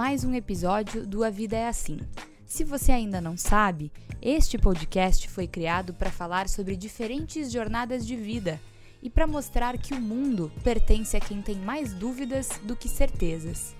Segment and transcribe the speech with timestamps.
[0.00, 2.00] mais um episódio do A Vida é Assim.
[2.46, 3.92] Se você ainda não sabe,
[4.22, 8.58] este podcast foi criado para falar sobre diferentes jornadas de vida
[9.02, 13.74] e para mostrar que o mundo pertence a quem tem mais dúvidas do que certezas.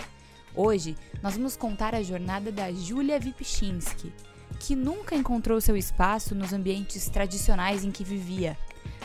[0.55, 4.13] Hoje, nós vamos contar a jornada da Julia Vipchinski,
[4.59, 8.59] que nunca encontrou seu espaço nos ambientes tradicionais em que vivia.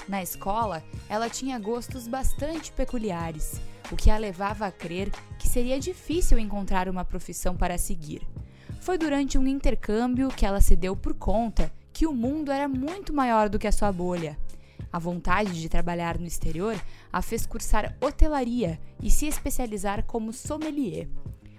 [0.08, 3.60] Na escola, ela tinha gostos bastante peculiares,
[3.92, 8.22] o que a levava a crer que seria difícil encontrar uma profissão para seguir.
[8.82, 13.14] Foi durante um intercâmbio que ela se deu por conta que o mundo era muito
[13.14, 14.38] maior do que a sua bolha.
[14.92, 16.76] A vontade de trabalhar no exterior
[17.12, 21.08] a fez cursar hotelaria e se especializar como sommelier.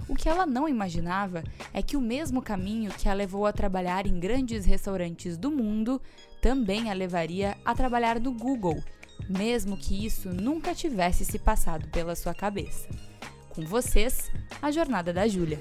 [0.08, 1.42] O que ela não imaginava
[1.72, 6.00] é que o mesmo caminho que a levou a trabalhar em grandes restaurantes do mundo
[6.40, 8.82] também a levaria a trabalhar no Google,
[9.28, 12.88] mesmo que isso nunca tivesse se passado pela sua cabeça.
[13.48, 14.30] Com vocês,
[14.62, 15.60] a jornada da Júlia.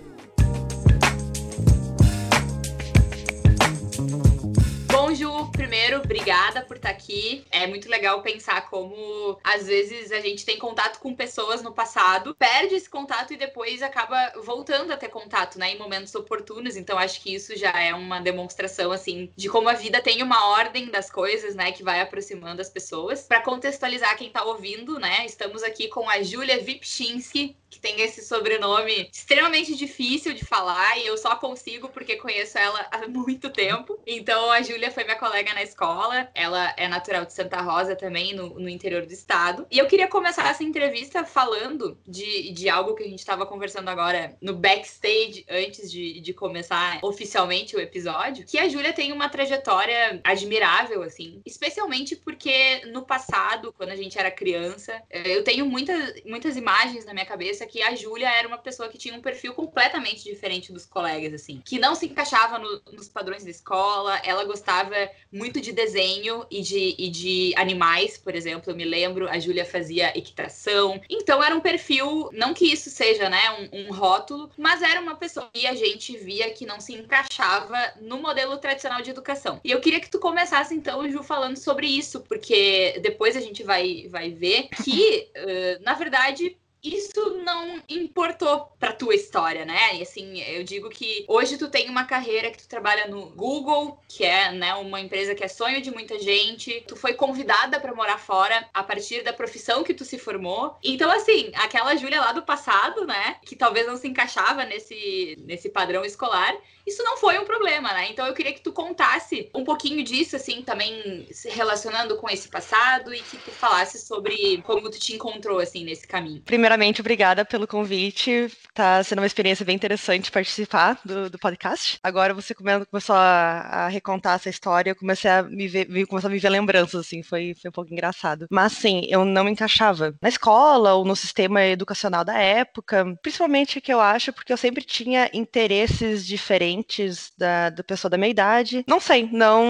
[5.15, 7.45] Ju, primeiro, obrigada por estar aqui.
[7.49, 12.35] É muito legal pensar como às vezes a gente tem contato com pessoas no passado,
[12.35, 16.75] perde esse contato e depois acaba voltando a ter contato, né, em momentos oportunos.
[16.75, 20.49] Então acho que isso já é uma demonstração assim de como a vida tem uma
[20.49, 23.21] ordem das coisas, né, que vai aproximando as pessoas.
[23.21, 28.23] Para contextualizar quem tá ouvindo, né, estamos aqui com a Julia Vipchinski, que tem esse
[28.23, 33.99] sobrenome extremamente difícil de falar e eu só consigo porque conheço ela há muito tempo.
[34.07, 38.33] Então a Júlia foi minha colega na escola, ela é natural de Santa Rosa também,
[38.33, 39.67] no, no interior do estado.
[39.69, 43.89] E eu queria começar essa entrevista falando de, de algo que a gente estava conversando
[43.89, 49.27] agora no backstage, antes de, de começar oficialmente o episódio, que a Júlia tem uma
[49.27, 56.23] trajetória admirável, assim, especialmente porque no passado, quando a gente era criança, eu tenho muitas,
[56.25, 59.53] muitas imagens na minha cabeça que a Júlia era uma pessoa que tinha um perfil
[59.53, 64.43] completamente diferente dos colegas, assim, que não se encaixava no, nos padrões da escola, ela
[64.43, 64.95] gostava
[65.31, 69.65] muito de desenho e de, e de animais, por exemplo, eu me lembro, a Júlia
[69.65, 74.81] fazia equitação, então era um perfil, não que isso seja, né, um, um rótulo, mas
[74.81, 79.09] era uma pessoa que a gente via que não se encaixava no modelo tradicional de
[79.09, 79.59] educação.
[79.63, 83.63] E eu queria que tu começasse, então, Ju, falando sobre isso, porque depois a gente
[83.63, 86.57] vai, vai ver que, uh, na verdade,
[86.93, 89.95] isso não importou pra tua história, né?
[89.95, 93.99] E assim, eu digo que hoje tu tem uma carreira que tu trabalha no Google,
[94.07, 96.83] que é, né, uma empresa que é sonho de muita gente.
[96.87, 100.75] Tu foi convidada para morar fora a partir da profissão que tu se formou.
[100.83, 105.69] Então, assim, aquela Júlia lá do passado, né, que talvez não se encaixava nesse, nesse
[105.69, 108.09] padrão escolar, isso não foi um problema, né?
[108.11, 112.47] Então eu queria que tu contasse um pouquinho disso, assim, também se relacionando com esse
[112.47, 116.43] passado e que tu falasse sobre como tu te encontrou, assim, nesse caminho.
[116.75, 118.51] Primeiramente, obrigada pelo convite.
[118.73, 121.97] Tá sendo uma experiência bem interessante participar do, do podcast.
[122.03, 126.31] Agora você começou a, a, recontar essa história, eu comecei a me ver, começou a
[126.31, 128.47] me ver lembranças, assim, foi, foi um pouco engraçado.
[128.51, 133.79] Mas, sim, eu não me encaixava na escola ou no sistema educacional da época, principalmente
[133.79, 138.29] que eu acho porque eu sempre tinha interesses diferentes diferentes da, da pessoa da minha
[138.29, 138.83] idade.
[138.85, 139.65] Não sei, não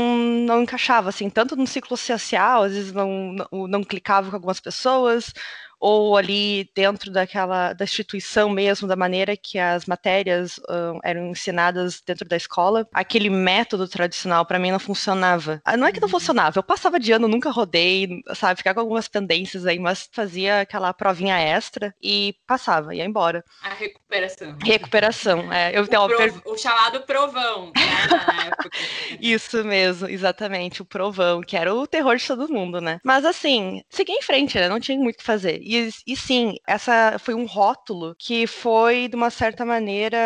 [0.47, 4.59] não encaixava, assim, tanto no ciclo social, às vezes não, não, não clicava com algumas
[4.59, 5.31] pessoas,
[5.79, 12.01] ou ali dentro daquela da instituição mesmo, da maneira que as matérias uh, eram ensinadas
[12.05, 15.61] dentro da escola, aquele método tradicional para mim não funcionava.
[15.65, 16.11] Ah, não é que não uhum.
[16.11, 20.61] funcionava, eu passava de ano, nunca rodei, sabe, ficava com algumas pendências aí, mas fazia
[20.61, 23.43] aquela provinha extra e passava, ia embora.
[23.63, 24.57] A recuperação.
[24.63, 25.77] Recuperação, é.
[25.77, 26.17] Eu, o, prov...
[26.17, 26.33] per...
[26.45, 28.51] o chamado provão, né.
[29.21, 32.99] Isso mesmo, exatamente, o provão, que era o terror de todo mundo, né?
[33.03, 34.69] Mas assim, segui em frente, né?
[34.69, 35.59] Não tinha muito o que fazer.
[35.61, 35.74] E,
[36.05, 40.17] e sim, essa foi um rótulo que foi, de uma certa maneira,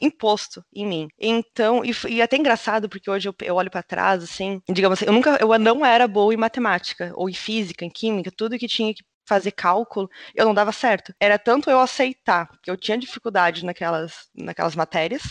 [0.00, 1.08] imposto em mim.
[1.18, 4.98] Então, e, e é até engraçado, porque hoje eu, eu olho para trás, assim, digamos
[4.98, 8.58] assim, eu nunca, eu não era boa em matemática, ou em física, em química, tudo
[8.58, 11.12] que tinha que fazer cálculo, eu não dava certo.
[11.20, 15.22] Era tanto eu aceitar que eu tinha dificuldade naquelas, naquelas matérias,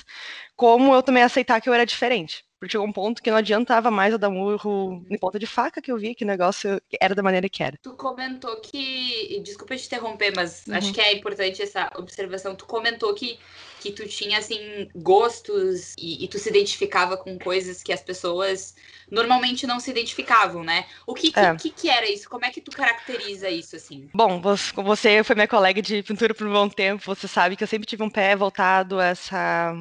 [0.56, 2.44] como eu também aceitar que eu era diferente.
[2.60, 5.82] Porque chegou um ponto que não adiantava mais eu dar murro em ponta de faca
[5.82, 7.78] que eu vi que o negócio era da maneira que era.
[7.82, 9.40] Tu comentou que.
[9.44, 10.76] Desculpa te interromper, mas uhum.
[10.76, 12.56] acho que é importante essa observação.
[12.56, 13.38] Tu comentou que,
[13.80, 18.76] que tu tinha, assim, gostos e, e tu se identificava com coisas que as pessoas
[19.10, 20.86] normalmente não se identificavam, né?
[21.06, 21.56] O que que, é.
[21.56, 22.28] que, que, era isso?
[22.28, 24.10] Como é que tu caracteriza isso, assim?
[24.14, 24.42] Bom,
[24.84, 27.88] você foi minha colega de pintura por um bom tempo, você sabe que eu sempre
[27.88, 29.74] tive um pé voltado a essa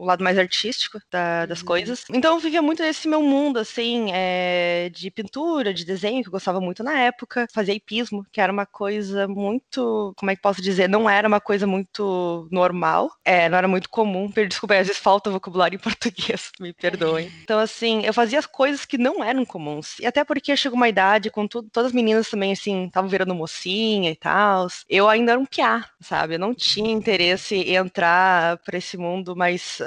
[0.00, 1.66] o lado mais artístico da, das uhum.
[1.66, 2.04] coisas.
[2.10, 6.32] Então eu vivia muito nesse meu mundo, assim, é, de pintura, de desenho, que eu
[6.32, 7.46] gostava muito na época.
[7.52, 11.40] Fazia hipismo, que era uma coisa muito, como é que posso dizer, não era uma
[11.40, 14.30] coisa muito normal, é, não era muito comum.
[14.48, 17.30] Desculpa, às vezes falta vocabulário em português, me perdoem.
[17.42, 19.98] Então, assim, eu fazia as coisas que não eram comuns.
[19.98, 23.34] E até porque chegou uma idade, com tudo, todas as meninas também, assim, estavam virando
[23.34, 24.68] mocinha e tal.
[24.88, 26.34] Eu ainda era um piá, sabe?
[26.34, 29.80] Eu não tinha interesse em entrar para esse mundo mais.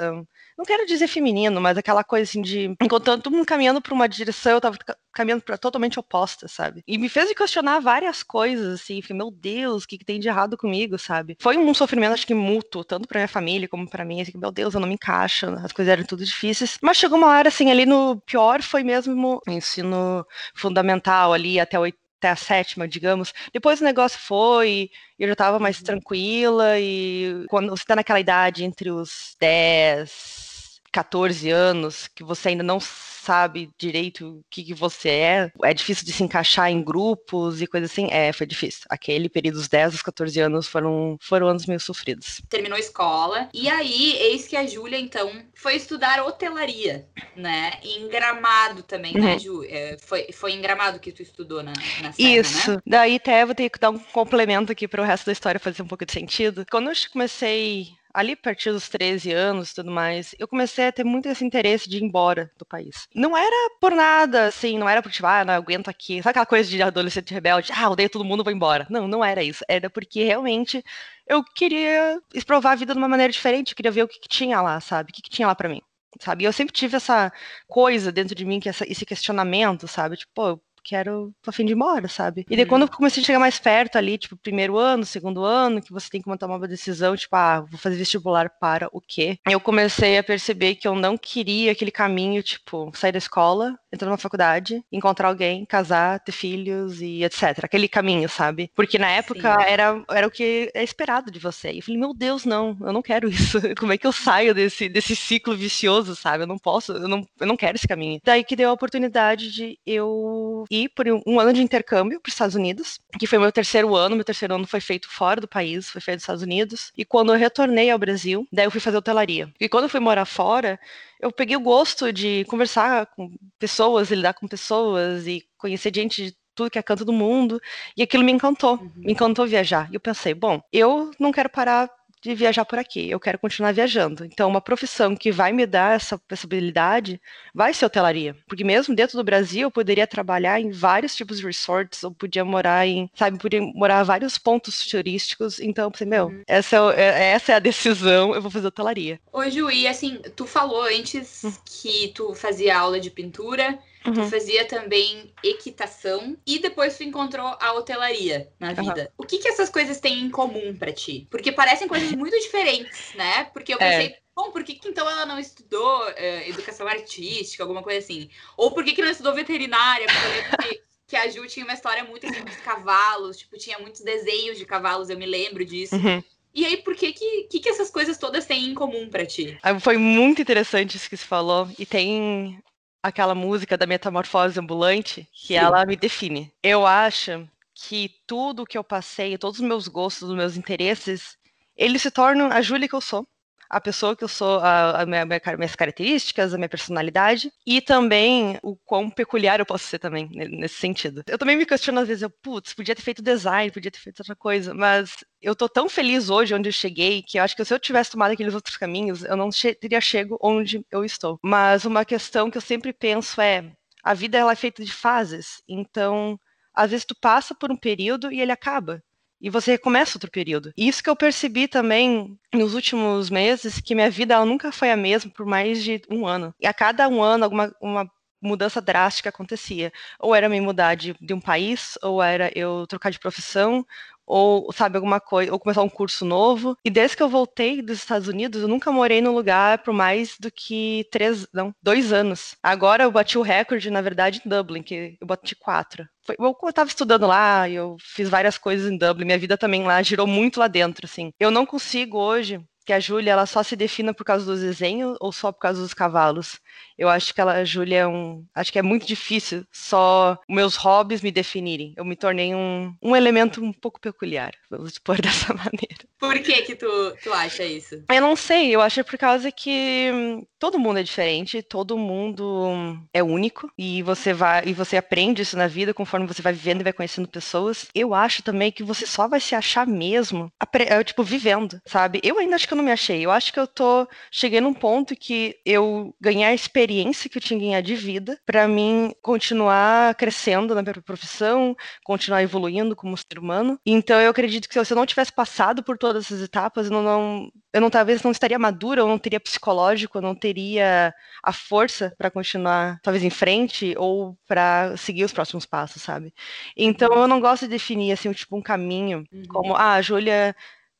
[0.56, 2.74] Não quero dizer feminino, mas aquela coisa assim de.
[2.80, 4.76] Enquanto todo mundo caminhando para uma direção, eu tava
[5.12, 6.82] caminhando para totalmente oposta, sabe?
[6.86, 9.02] E me fez questionar várias coisas, assim.
[9.02, 11.36] Falei, meu Deus, o que, que tem de errado comigo, sabe?
[11.40, 14.20] Foi um sofrimento, acho que mútuo, tanto pra minha família como para mim.
[14.20, 16.78] Assim, meu Deus, eu não me encaixo, as coisas eram tudo difíceis.
[16.80, 20.24] Mas chegou uma hora, assim, ali no pior foi mesmo ensino
[20.54, 21.84] fundamental, ali até o
[22.24, 23.34] até a sétima, digamos.
[23.52, 25.84] Depois o negócio foi, eu já estava mais uhum.
[25.84, 30.53] tranquila, e quando você está naquela idade entre os 10,
[30.94, 36.04] 14 anos, que você ainda não sabe direito o que, que você é, é difícil
[36.04, 38.06] de se encaixar em grupos e coisas assim.
[38.12, 38.82] É, foi difícil.
[38.88, 42.40] Aquele período dos 10 aos 14 anos foram, foram anos meio sofridos.
[42.48, 47.72] Terminou a escola, e aí, eis que a Júlia, então, foi estudar hotelaria, né?
[47.82, 49.26] Em Gramado também, né, uhum.
[49.26, 49.64] né, Ju?
[49.64, 52.70] É, foi, foi em Gramado que tu estudou na, na Serra, Isso.
[52.70, 52.82] Né?
[52.86, 55.82] Daí até vou ter que dar um complemento aqui para o resto da história fazer
[55.82, 56.64] um pouco de sentido.
[56.70, 60.92] Quando eu comecei ali a partir dos 13 anos e tudo mais, eu comecei a
[60.92, 63.08] ter muito esse interesse de ir embora do país.
[63.14, 66.22] Não era por nada, assim, não era porque, tipo, ah, não aguento aqui.
[66.22, 67.72] Sabe aquela coisa de adolescente rebelde?
[67.74, 68.86] Ah, odeio todo mundo, vou embora.
[68.88, 69.64] Não, não era isso.
[69.68, 70.82] Era porque realmente
[71.26, 74.28] eu queria exprovar a vida de uma maneira diferente, eu queria ver o que, que
[74.28, 75.10] tinha lá, sabe?
[75.10, 75.82] O que, que tinha lá para mim
[76.20, 76.44] sabe?
[76.44, 77.32] E eu sempre tive essa
[77.66, 80.16] coisa dentro de mim, que essa, esse questionamento, sabe?
[80.16, 82.44] Tipo, pô, quero, tô afim de ir embora, sabe?
[82.48, 82.94] E daí quando eu uhum.
[82.94, 86.38] comecei a chegar mais perto ali, tipo, primeiro ano, segundo ano, que você tem que
[86.38, 89.38] tomar uma decisão, tipo, ah, vou fazer vestibular para o quê?
[89.48, 94.08] Eu comecei a perceber que eu não queria aquele caminho, tipo, sair da escola, entrar
[94.08, 97.60] numa faculdade, encontrar alguém, casar, ter filhos e etc.
[97.62, 98.70] Aquele caminho, sabe?
[98.74, 101.72] Porque na época era, era o que é esperado de você.
[101.72, 103.58] E eu falei, meu Deus, não, eu não quero isso.
[103.78, 106.42] Como é que eu saio desse, desse ciclo vicioso, sabe?
[106.42, 108.20] Eu não posso, eu não, eu não quero esse caminho.
[108.24, 112.34] Daí que deu a oportunidade de eu ir por um ano de intercâmbio para os
[112.34, 114.16] Estados Unidos, que foi meu terceiro ano.
[114.16, 116.92] Meu terceiro ano foi feito fora do país, foi feito nos Estados Unidos.
[116.96, 119.52] E quando eu retornei ao Brasil, daí eu fui fazer hotelaria.
[119.60, 120.78] E quando eu fui morar fora,
[121.20, 126.36] eu peguei o gosto de conversar com pessoas, lidar com pessoas e conhecer gente de
[126.54, 127.60] tudo que é canto do mundo,
[127.96, 128.92] e aquilo me encantou, uhum.
[128.94, 129.88] me encantou viajar.
[129.90, 131.90] E eu pensei, bom, eu não quero parar
[132.24, 134.24] de viajar por aqui, eu quero continuar viajando.
[134.24, 137.20] Então, uma profissão que vai me dar essa possibilidade
[137.54, 138.34] vai ser hotelaria.
[138.48, 142.44] Porque mesmo dentro do Brasil, eu poderia trabalhar em vários tipos de resorts, eu podia
[142.44, 145.60] morar em, sabe, podia morar em vários pontos turísticos.
[145.60, 146.42] Então, eu pensei, meu, uhum.
[146.46, 149.20] essa, é, é, essa é a decisão, eu vou fazer hotelaria.
[149.30, 151.52] Ô, Ju, e assim, tu falou antes hum.
[151.64, 154.12] que tu fazia aula de pintura, Uhum.
[154.12, 159.02] Tu fazia também equitação e depois tu encontrou a hotelaria na vida.
[159.02, 159.24] Uhum.
[159.24, 161.26] O que que essas coisas têm em comum para ti?
[161.30, 163.44] Porque parecem coisas muito diferentes, né?
[163.44, 164.18] Porque eu pensei, é.
[164.36, 168.28] bom, por que, que então ela não estudou é, educação artística, alguma coisa assim?
[168.56, 170.06] Ou por que que não estudou veterinária?
[170.06, 173.78] Porque eu lembro que, a Ju tinha uma história muito assim dos cavalos, tipo, tinha
[173.78, 175.94] muitos desenhos de cavalos, eu me lembro disso.
[175.96, 176.22] Uhum.
[176.52, 179.58] E aí, por que que, que que essas coisas todas têm em comum para ti?
[179.62, 181.68] Ah, foi muito interessante isso que você falou.
[181.76, 182.60] E tem
[183.04, 185.56] aquela música da metamorfose ambulante, que Sim.
[185.56, 186.50] ela me define.
[186.62, 191.36] Eu acho que tudo que eu passei, todos os meus gostos, os meus interesses,
[191.76, 193.28] eles se tornam a Júlia que eu sou
[193.68, 198.58] a pessoa que eu sou, a, a minha, minhas características, a minha personalidade e também
[198.62, 201.22] o quão peculiar eu posso ser também nesse sentido.
[201.26, 204.20] Eu também me questiono às vezes, eu, putz, podia ter feito design, podia ter feito
[204.20, 207.64] outra coisa, mas eu tô tão feliz hoje onde eu cheguei que eu acho que
[207.64, 211.38] se eu tivesse tomado aqueles outros caminhos, eu não che teria chego onde eu estou.
[211.42, 213.70] Mas uma questão que eu sempre penso é,
[214.02, 216.38] a vida ela é feita de fases, então
[216.74, 219.02] às vezes tu passa por um período e ele acaba
[219.44, 220.72] e você recomeça outro período.
[220.74, 224.90] E isso que eu percebi também nos últimos meses, que minha vida ela nunca foi
[224.90, 226.54] a mesma por mais de um ano.
[226.58, 228.10] E a cada um ano, alguma uma
[228.40, 229.92] mudança drástica acontecia.
[230.18, 233.84] Ou era me mudar de, de um país, ou era eu trocar de profissão,
[234.26, 236.76] ou sabe alguma coisa, ou começar um curso novo.
[236.84, 240.36] E desde que eu voltei dos Estados Unidos, eu nunca morei num lugar por mais
[240.38, 242.56] do que três, não, dois anos.
[242.62, 246.06] Agora eu bati o recorde, na verdade, em Dublin, que eu bati quatro.
[246.22, 250.02] Foi, eu estava estudando lá, eu fiz várias coisas em Dublin, minha vida também lá
[250.02, 251.30] girou muito lá dentro, assim.
[251.38, 255.16] Eu não consigo hoje que a Júlia ela só se defina por causa dos desenhos
[255.20, 256.60] ou só por causa dos cavalos.
[256.96, 260.76] Eu acho que ela, a Júlia é um, acho que é muito difícil só meus
[260.76, 261.94] hobbies me definirem.
[261.96, 266.04] Eu me tornei um, um elemento um pouco peculiar, vamos supor dessa maneira.
[266.18, 266.86] Por que que tu,
[267.22, 268.02] tu acha isso?
[268.08, 272.96] Eu não sei, eu acho por causa que hum, todo mundo é diferente, todo mundo
[273.12, 276.80] é único e você vai e você aprende isso na vida conforme você vai vivendo
[276.80, 277.88] e vai conhecendo pessoas.
[277.94, 280.50] Eu acho também que você só vai se achar mesmo,
[280.86, 282.20] é, tipo vivendo, sabe?
[282.22, 283.24] Eu ainda acho que eu não me achei.
[283.24, 287.42] Eu acho que eu tô cheguei num ponto que eu ganhar a experiência que eu
[287.42, 293.16] tinha que ganhar de vida para mim continuar crescendo na minha profissão, continuar evoluindo como
[293.16, 293.78] ser humano.
[293.86, 297.02] Então eu acredito que se eu não tivesse passado por todas essas etapas, eu não,
[297.02, 301.52] não eu não talvez não estaria madura, eu não teria psicológico, eu não teria a
[301.52, 306.32] força para continuar talvez em frente ou para seguir os próximos passos, sabe?
[306.76, 309.42] Então eu não gosto de definir assim tipo um caminho uhum.
[309.48, 310.54] como ah, a Júlia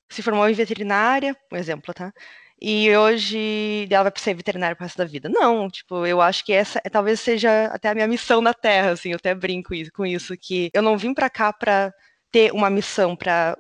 [0.09, 2.13] se formou em veterinária, um exemplo, tá?
[2.61, 5.29] E hoje ela vai ser veterinária pro resto da vida.
[5.29, 8.93] Não, tipo, eu acho que essa é, talvez seja até a minha missão na Terra,
[8.93, 11.93] assim, eu até brinco com isso, que eu não vim para cá para
[12.31, 13.57] ter uma missão para,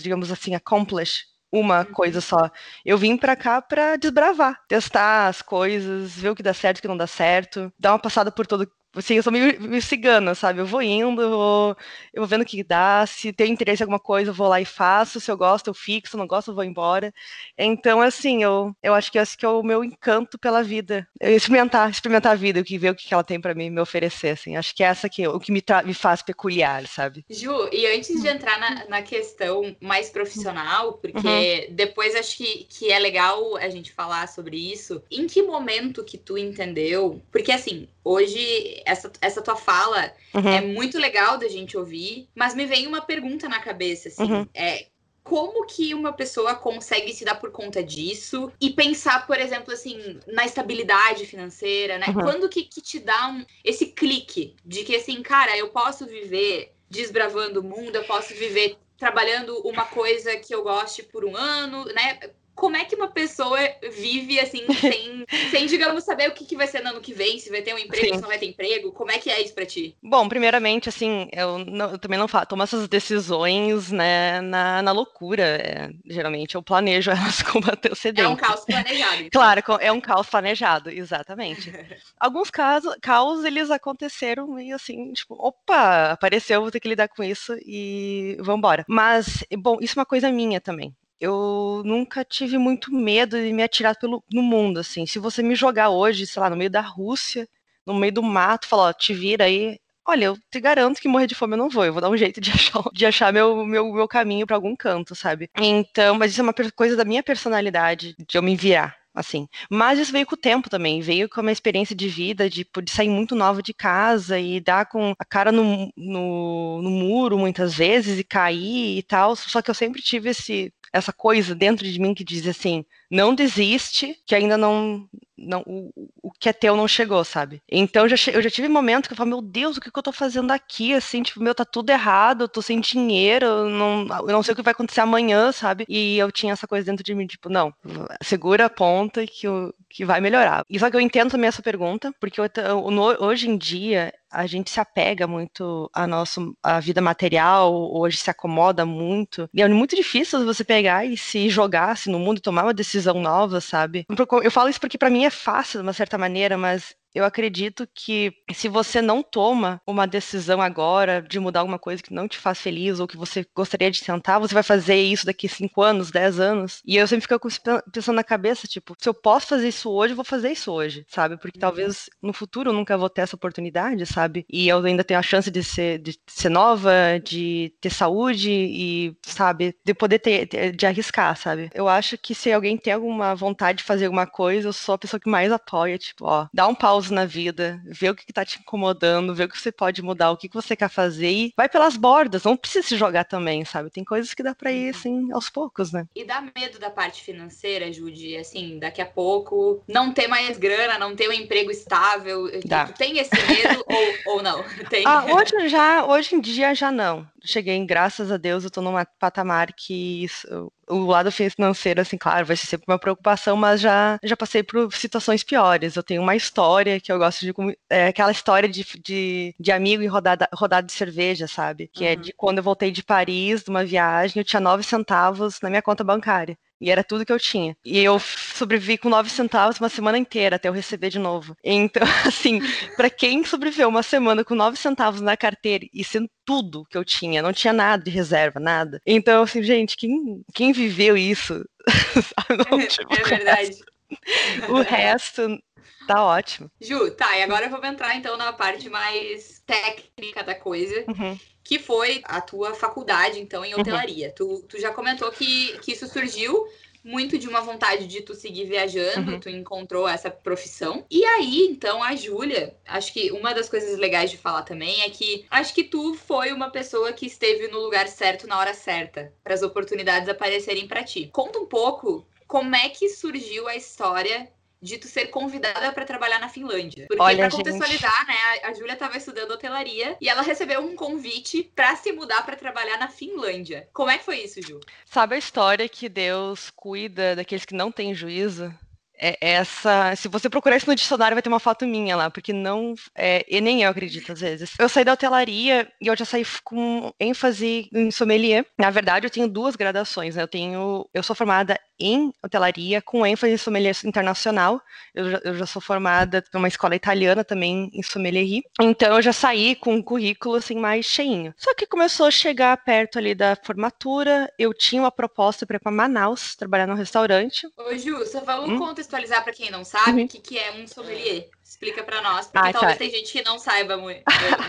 [0.00, 1.92] digamos assim, accomplish uma uhum.
[1.92, 2.50] coisa só.
[2.84, 6.82] Eu vim para cá para desbravar, testar as coisas, ver o que dá certo, o
[6.82, 10.34] que não dá certo, dar uma passada por todo Assim, eu sou meio, meio cigana,
[10.34, 10.58] sabe?
[10.60, 11.76] Eu vou indo, eu vou,
[12.12, 13.04] eu vou vendo o que dá.
[13.06, 15.20] Se tem interesse em alguma coisa, eu vou lá e faço.
[15.20, 16.12] Se eu gosto, eu fixo.
[16.12, 17.14] Se não gosto, eu vou embora.
[17.56, 21.06] Então, assim, eu, eu acho que esse que é o meu encanto pela vida.
[21.20, 23.80] Eu experimentar, experimentar a vida, o que ver o que ela tem para mim me
[23.80, 24.56] oferecer, assim.
[24.56, 27.24] Acho que é essa que o que me, me faz peculiar, sabe?
[27.30, 31.74] Ju, e antes de entrar na, na questão mais profissional, porque uhum.
[31.76, 35.00] depois acho que, que é legal a gente falar sobre isso.
[35.10, 37.22] Em que momento que tu entendeu?
[37.30, 40.48] Porque assim, hoje essa, essa tua fala uhum.
[40.48, 44.46] é muito legal da gente ouvir, mas me vem uma pergunta na cabeça, assim, uhum.
[44.54, 44.86] é
[45.22, 50.18] como que uma pessoa consegue se dar por conta disso e pensar, por exemplo, assim,
[50.26, 52.06] na estabilidade financeira, né?
[52.08, 52.22] Uhum.
[52.22, 56.72] Quando que, que te dá um, esse clique de que, assim, cara, eu posso viver
[56.88, 61.84] desbravando o mundo, eu posso viver trabalhando uma coisa que eu goste por um ano,
[61.86, 62.18] né?
[62.54, 63.58] Como é que uma pessoa
[63.92, 67.38] vive assim, sem, sem digamos, saber o que, que vai ser no ano que vem,
[67.38, 68.14] se vai ter um emprego, Sim.
[68.16, 68.92] se não vai ter emprego?
[68.92, 69.96] Como é que é isso pra ti?
[70.02, 74.92] Bom, primeiramente, assim, eu, não, eu também não faço, tomo essas decisões, né, na, na
[74.92, 75.42] loucura.
[75.42, 78.26] É, geralmente eu planejo elas com antecedência.
[78.26, 79.22] É um caos planejado.
[79.22, 79.40] Então.
[79.40, 81.72] Claro, é um caos planejado, exatamente.
[82.18, 87.22] Alguns casos, caos, eles aconteceram meio assim, tipo, opa, apareceu, vou ter que lidar com
[87.22, 88.84] isso e vambora.
[88.88, 93.62] Mas, bom, isso é uma coisa minha também eu nunca tive muito medo de me
[93.62, 95.06] atirar pelo, no mundo, assim.
[95.06, 97.46] Se você me jogar hoje, sei lá, no meio da Rússia,
[97.86, 99.78] no meio do mato, falar, ó, te vira aí.
[100.06, 101.84] Olha, eu te garanto que morrer de fome eu não vou.
[101.84, 104.74] Eu vou dar um jeito de achar, de achar meu, meu, meu caminho para algum
[104.74, 105.50] canto, sabe?
[105.58, 109.48] Então, mas isso é uma coisa da minha personalidade, de eu me virar assim.
[109.70, 112.90] Mas isso veio com o tempo também, veio com uma experiência de vida, de, de
[112.90, 117.74] sair muito nova de casa e dar com a cara no, no, no, muro muitas
[117.74, 119.34] vezes e cair e tal.
[119.36, 123.34] Só que eu sempre tive esse, essa coisa dentro de mim que diz assim: não
[123.34, 125.08] desiste, que ainda não.
[125.36, 125.90] não o,
[126.22, 127.60] o que é teu não chegou, sabe?
[127.68, 129.98] Então eu já, eu já tive momentos que eu falo, meu Deus, o que, que
[129.98, 130.94] eu tô fazendo aqui?
[130.94, 134.52] Assim, tipo, meu, tá tudo errado, eu tô sem dinheiro, eu não, eu não sei
[134.52, 135.84] o que vai acontecer amanhã, sabe?
[135.88, 137.74] E eu tinha essa coisa dentro de mim, tipo, não,
[138.22, 139.46] segura a ponta que,
[139.88, 140.64] que vai melhorar.
[140.70, 142.84] E só que eu entendo também essa pergunta, porque eu, eu,
[143.20, 148.30] hoje em dia a gente se apega muito à nossa à vida material, hoje se
[148.30, 149.50] acomoda muito.
[149.52, 152.99] E é muito difícil você pegar e se jogar assim, no mundo tomar uma decisão
[153.20, 154.06] nova, sabe?
[154.42, 157.88] Eu falo isso porque para mim é fácil de uma certa maneira, mas eu acredito
[157.94, 162.38] que se você não toma uma decisão agora de mudar alguma coisa que não te
[162.38, 166.10] faz feliz ou que você gostaria de tentar, você vai fazer isso daqui 5 anos,
[166.10, 166.80] 10 anos.
[166.86, 167.48] E eu sempre fico
[167.92, 171.04] pensando na cabeça, tipo, se eu posso fazer isso hoje, eu vou fazer isso hoje,
[171.08, 171.36] sabe?
[171.36, 171.60] Porque uhum.
[171.60, 174.44] talvez no futuro eu nunca vou ter essa oportunidade, sabe?
[174.48, 179.16] E eu ainda tenho a chance de ser, de ser nova, de ter saúde e,
[179.22, 181.70] sabe, de poder ter, de arriscar, sabe?
[181.74, 184.98] Eu acho que se alguém tem alguma vontade de fazer alguma coisa, eu sou a
[184.98, 188.44] pessoa que mais apoia, tipo, ó, dá um pau na vida, ver o que, está
[188.44, 191.52] te incomodando, ver o que você pode mudar, o que, que você quer fazer e
[191.56, 193.90] vai pelas bordas, não precisa se jogar também, sabe?
[193.90, 194.90] Tem coisas que dá para ir, uhum.
[194.90, 196.06] assim, aos poucos, né?
[196.14, 200.98] E dá medo da parte financeira, Judy, assim, daqui a pouco não ter mais grana,
[200.98, 202.86] não ter um emprego estável, dá.
[202.88, 203.84] tem esse medo
[204.26, 204.64] ou, ou não?
[204.90, 205.04] Tem.
[205.06, 208.94] Ah, hoje já, hoje em dia já não cheguei, graças a Deus, eu tô num
[209.18, 214.18] patamar que isso, o lado financeiro, assim, claro, vai ser sempre uma preocupação, mas já,
[214.22, 215.96] já passei por situações piores.
[215.96, 217.52] Eu tenho uma história que eu gosto de.
[217.88, 221.88] É aquela história de, de, de amigo e rodada, rodada de cerveja, sabe?
[221.92, 222.10] Que uhum.
[222.10, 225.70] é de quando eu voltei de Paris, de uma viagem, eu tinha nove centavos na
[225.70, 226.56] minha conta bancária.
[226.80, 227.76] E era tudo que eu tinha.
[227.84, 231.56] E eu sobrevivi com nove centavos uma semana inteira até eu receber de novo.
[231.62, 232.60] Então, assim,
[232.96, 237.04] para quem sobreviveu uma semana com nove centavos na carteira e sendo tudo que eu
[237.04, 239.00] tinha, não tinha nada de reserva, nada.
[239.06, 241.64] Então, assim, gente, quem, quem viveu isso?
[242.70, 243.76] não, tipo, é verdade.
[244.68, 245.58] O resto
[246.06, 246.70] tá ótimo.
[246.80, 251.04] Ju, tá, e agora vamos entrar então na parte mais técnica da coisa.
[251.08, 253.80] Uhum que foi a tua faculdade, então, em uhum.
[253.80, 254.28] hotelaria.
[254.28, 254.34] Uhum.
[254.34, 256.66] Tu, tu já comentou que, que isso surgiu
[257.02, 259.40] muito de uma vontade de tu seguir viajando, uhum.
[259.40, 261.04] tu encontrou essa profissão.
[261.10, 265.10] E aí, então, a Júlia, acho que uma das coisas legais de falar também é
[265.10, 269.32] que acho que tu foi uma pessoa que esteve no lugar certo na hora certa,
[269.42, 271.30] para as oportunidades aparecerem para ti.
[271.32, 276.38] Conta um pouco como é que surgiu a história de tu ser convidada para trabalhar
[276.38, 277.06] na Finlândia.
[277.08, 278.34] Porque Olha, para contextualizar, né,
[278.64, 282.56] a, a Júlia estava estudando hotelaria e ela recebeu um convite para se mudar para
[282.56, 283.88] trabalhar na Finlândia.
[283.92, 284.80] Como é que foi isso, Ju?
[285.04, 288.72] Sabe a história que Deus cuida daqueles que não têm juízo?
[289.20, 290.16] é essa.
[290.16, 292.94] Se você procurar isso no dicionário, vai ter uma foto minha lá, porque não.
[293.14, 294.72] É, e nem eu acredito, às vezes.
[294.78, 298.64] Eu saí da hotelaria e eu já saí com ênfase em sommelier.
[298.78, 300.42] Na verdade, eu tenho duas graduações, né?
[300.42, 301.06] Eu tenho.
[301.12, 304.80] Eu sou formada em hotelaria com ênfase em sommelier internacional.
[305.14, 308.62] Eu já, eu já sou formada numa escola italiana também em sommelierie.
[308.80, 311.54] Então eu já saí com um currículo assim mais cheinho.
[311.56, 315.80] Só que começou a chegar perto ali da formatura, eu tinha uma proposta para ir
[315.80, 317.68] para Manaus, trabalhar num restaurante.
[317.76, 318.78] Ô Ju, só vamos hum?
[318.78, 320.28] contextualizar para quem não sabe o uhum.
[320.28, 321.48] que, que é um sommelier.
[321.70, 322.98] Explica para nós, porque ah, talvez tá.
[322.98, 324.24] tem gente que não saiba muito,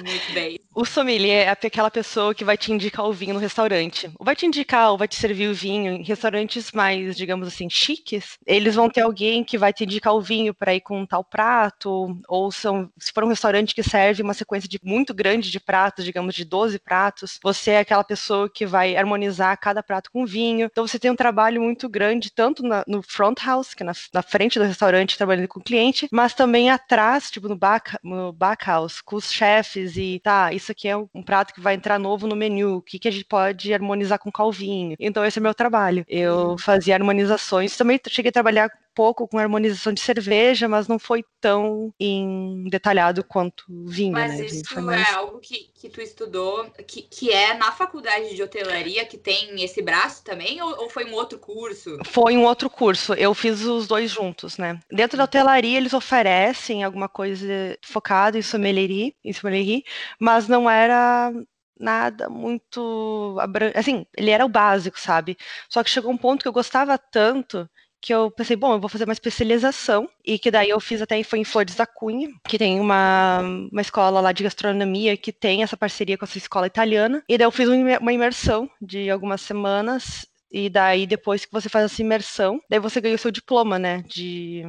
[0.06, 0.60] muito bem.
[0.74, 4.10] O sommelier é aquela pessoa que vai te indicar o vinho no restaurante.
[4.20, 7.68] Ou vai te indicar, ou vai te servir o vinho em restaurantes mais, digamos assim,
[7.72, 8.38] chiques.
[8.46, 11.24] Eles vão ter alguém que vai te indicar o vinho para ir com um tal
[11.24, 15.60] prato, ou são, se for um restaurante que serve uma sequência de muito grande de
[15.60, 20.24] pratos, digamos de 12 pratos, você é aquela pessoa que vai harmonizar cada prato com
[20.24, 20.70] vinho.
[20.72, 23.94] Então você tem um trabalho muito grande tanto na, no front house, que é na,
[24.14, 27.98] na frente do restaurante trabalhando com o cliente, mas também a atrás, tipo no back,
[28.04, 31.98] no backhouse, com os chefes e tá, isso aqui é um prato que vai entrar
[31.98, 34.96] novo no menu, o que, que a gente pode harmonizar com calvinho.
[35.00, 36.04] Então esse é meu trabalho.
[36.08, 36.58] Eu uhum.
[36.58, 41.94] fazia harmonizações, também cheguei a trabalhar pouco com harmonização de cerveja, mas não foi tão
[42.00, 44.46] em detalhado quanto vinho, mas né?
[44.46, 45.08] isso mais...
[45.08, 49.64] é algo que, que tu estudou, que, que é na faculdade de hotelaria que tem
[49.64, 51.98] esse braço também, ou, ou foi um outro curso?
[52.06, 54.80] Foi um outro curso, eu fiz os dois juntos, né?
[54.92, 59.84] Dentro da hotelaria eles oferecem alguma coisa focada em sommelierie, em sommelierie
[60.20, 61.32] mas não era
[61.80, 63.38] nada muito
[63.76, 65.38] assim, ele era o básico, sabe?
[65.70, 67.70] Só que chegou um ponto que eu gostava tanto
[68.02, 71.22] que eu pensei, bom, eu vou fazer uma especialização, e que daí eu fiz até
[71.24, 75.62] foi em Flores da Cunha, que tem uma, uma escola lá de gastronomia que tem
[75.62, 80.26] essa parceria com essa escola italiana, e daí eu fiz uma imersão de algumas semanas,
[80.52, 84.04] e daí depois que você faz essa imersão, daí você ganha o seu diploma, né,
[84.08, 84.64] de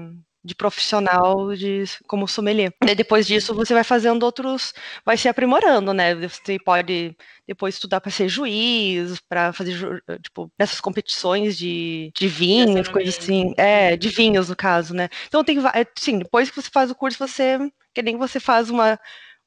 [0.45, 2.73] de profissional de como sommelier.
[2.87, 4.73] E depois disso você vai fazendo outros,
[5.05, 6.15] vai se aprimorando, né?
[6.15, 12.89] Você pode depois estudar para ser juiz, para fazer tipo nessas competições de, de vinhos,
[12.89, 15.09] coisas assim, é, de vinhos no caso, né?
[15.29, 15.59] Então tem,
[15.97, 17.59] sim, depois que você faz o curso você
[17.95, 18.99] que nem você faz uma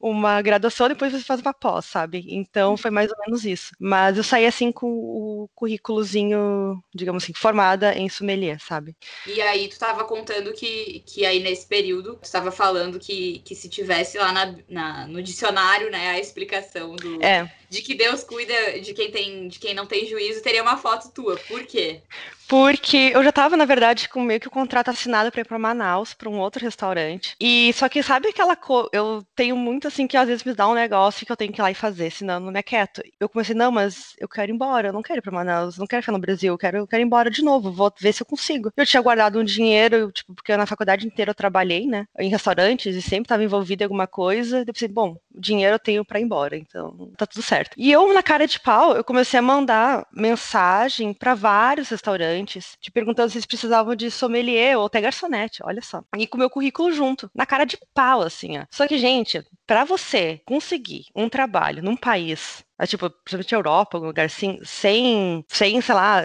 [0.10, 2.24] uma graduação, depois você faz uma pós, sabe?
[2.30, 3.72] Então foi mais ou menos isso.
[3.80, 8.96] Mas eu saí assim com o currículozinho, digamos assim, formada em sommelier, sabe?
[9.26, 13.56] E aí tu estava contando que, que aí nesse período, tu estava falando que, que
[13.56, 17.52] se tivesse lá na, na, no dicionário, né, a explicação do, é.
[17.76, 21.12] De que Deus cuida de quem tem, de quem não tem juízo, teria uma foto
[21.12, 21.38] tua.
[21.48, 22.02] Por quê?
[22.48, 25.58] Porque eu já tava, na verdade, com meio que o contrato assinado para ir para
[25.58, 27.36] Manaus, para um outro restaurante.
[27.40, 30.68] E só que sabe aquela coisa, eu tenho muito assim que às vezes me dá
[30.68, 33.02] um negócio que eu tenho que ir lá e fazer, senão não me quieto.
[33.20, 35.88] Eu comecei, não, mas eu quero ir embora, eu não quero ir para Manaus, não
[35.88, 38.22] quero ficar no Brasil, eu quero, eu quero ir embora de novo, vou ver se
[38.22, 38.72] eu consigo.
[38.78, 42.96] Eu tinha guardado um dinheiro, tipo, porque na faculdade inteira eu trabalhei, né, em restaurantes
[42.96, 44.60] e sempre estava envolvida em alguma coisa.
[44.60, 47.74] Eu pensei, bom, dinheiro eu tenho para ir embora, então tá tudo certo.
[47.78, 52.92] E eu na cara de pau, eu comecei a mandar mensagem para vários restaurantes te
[52.92, 56.04] perguntando se eles precisavam de sommelier ou até garçonete, olha só.
[56.18, 58.66] E com o meu currículo junto, na cara de pau, assim, ó.
[58.70, 64.26] Só que, gente, para você conseguir um trabalho num país, tipo, principalmente Europa, algum lugar
[64.26, 66.22] assim, sem, sem, sei lá,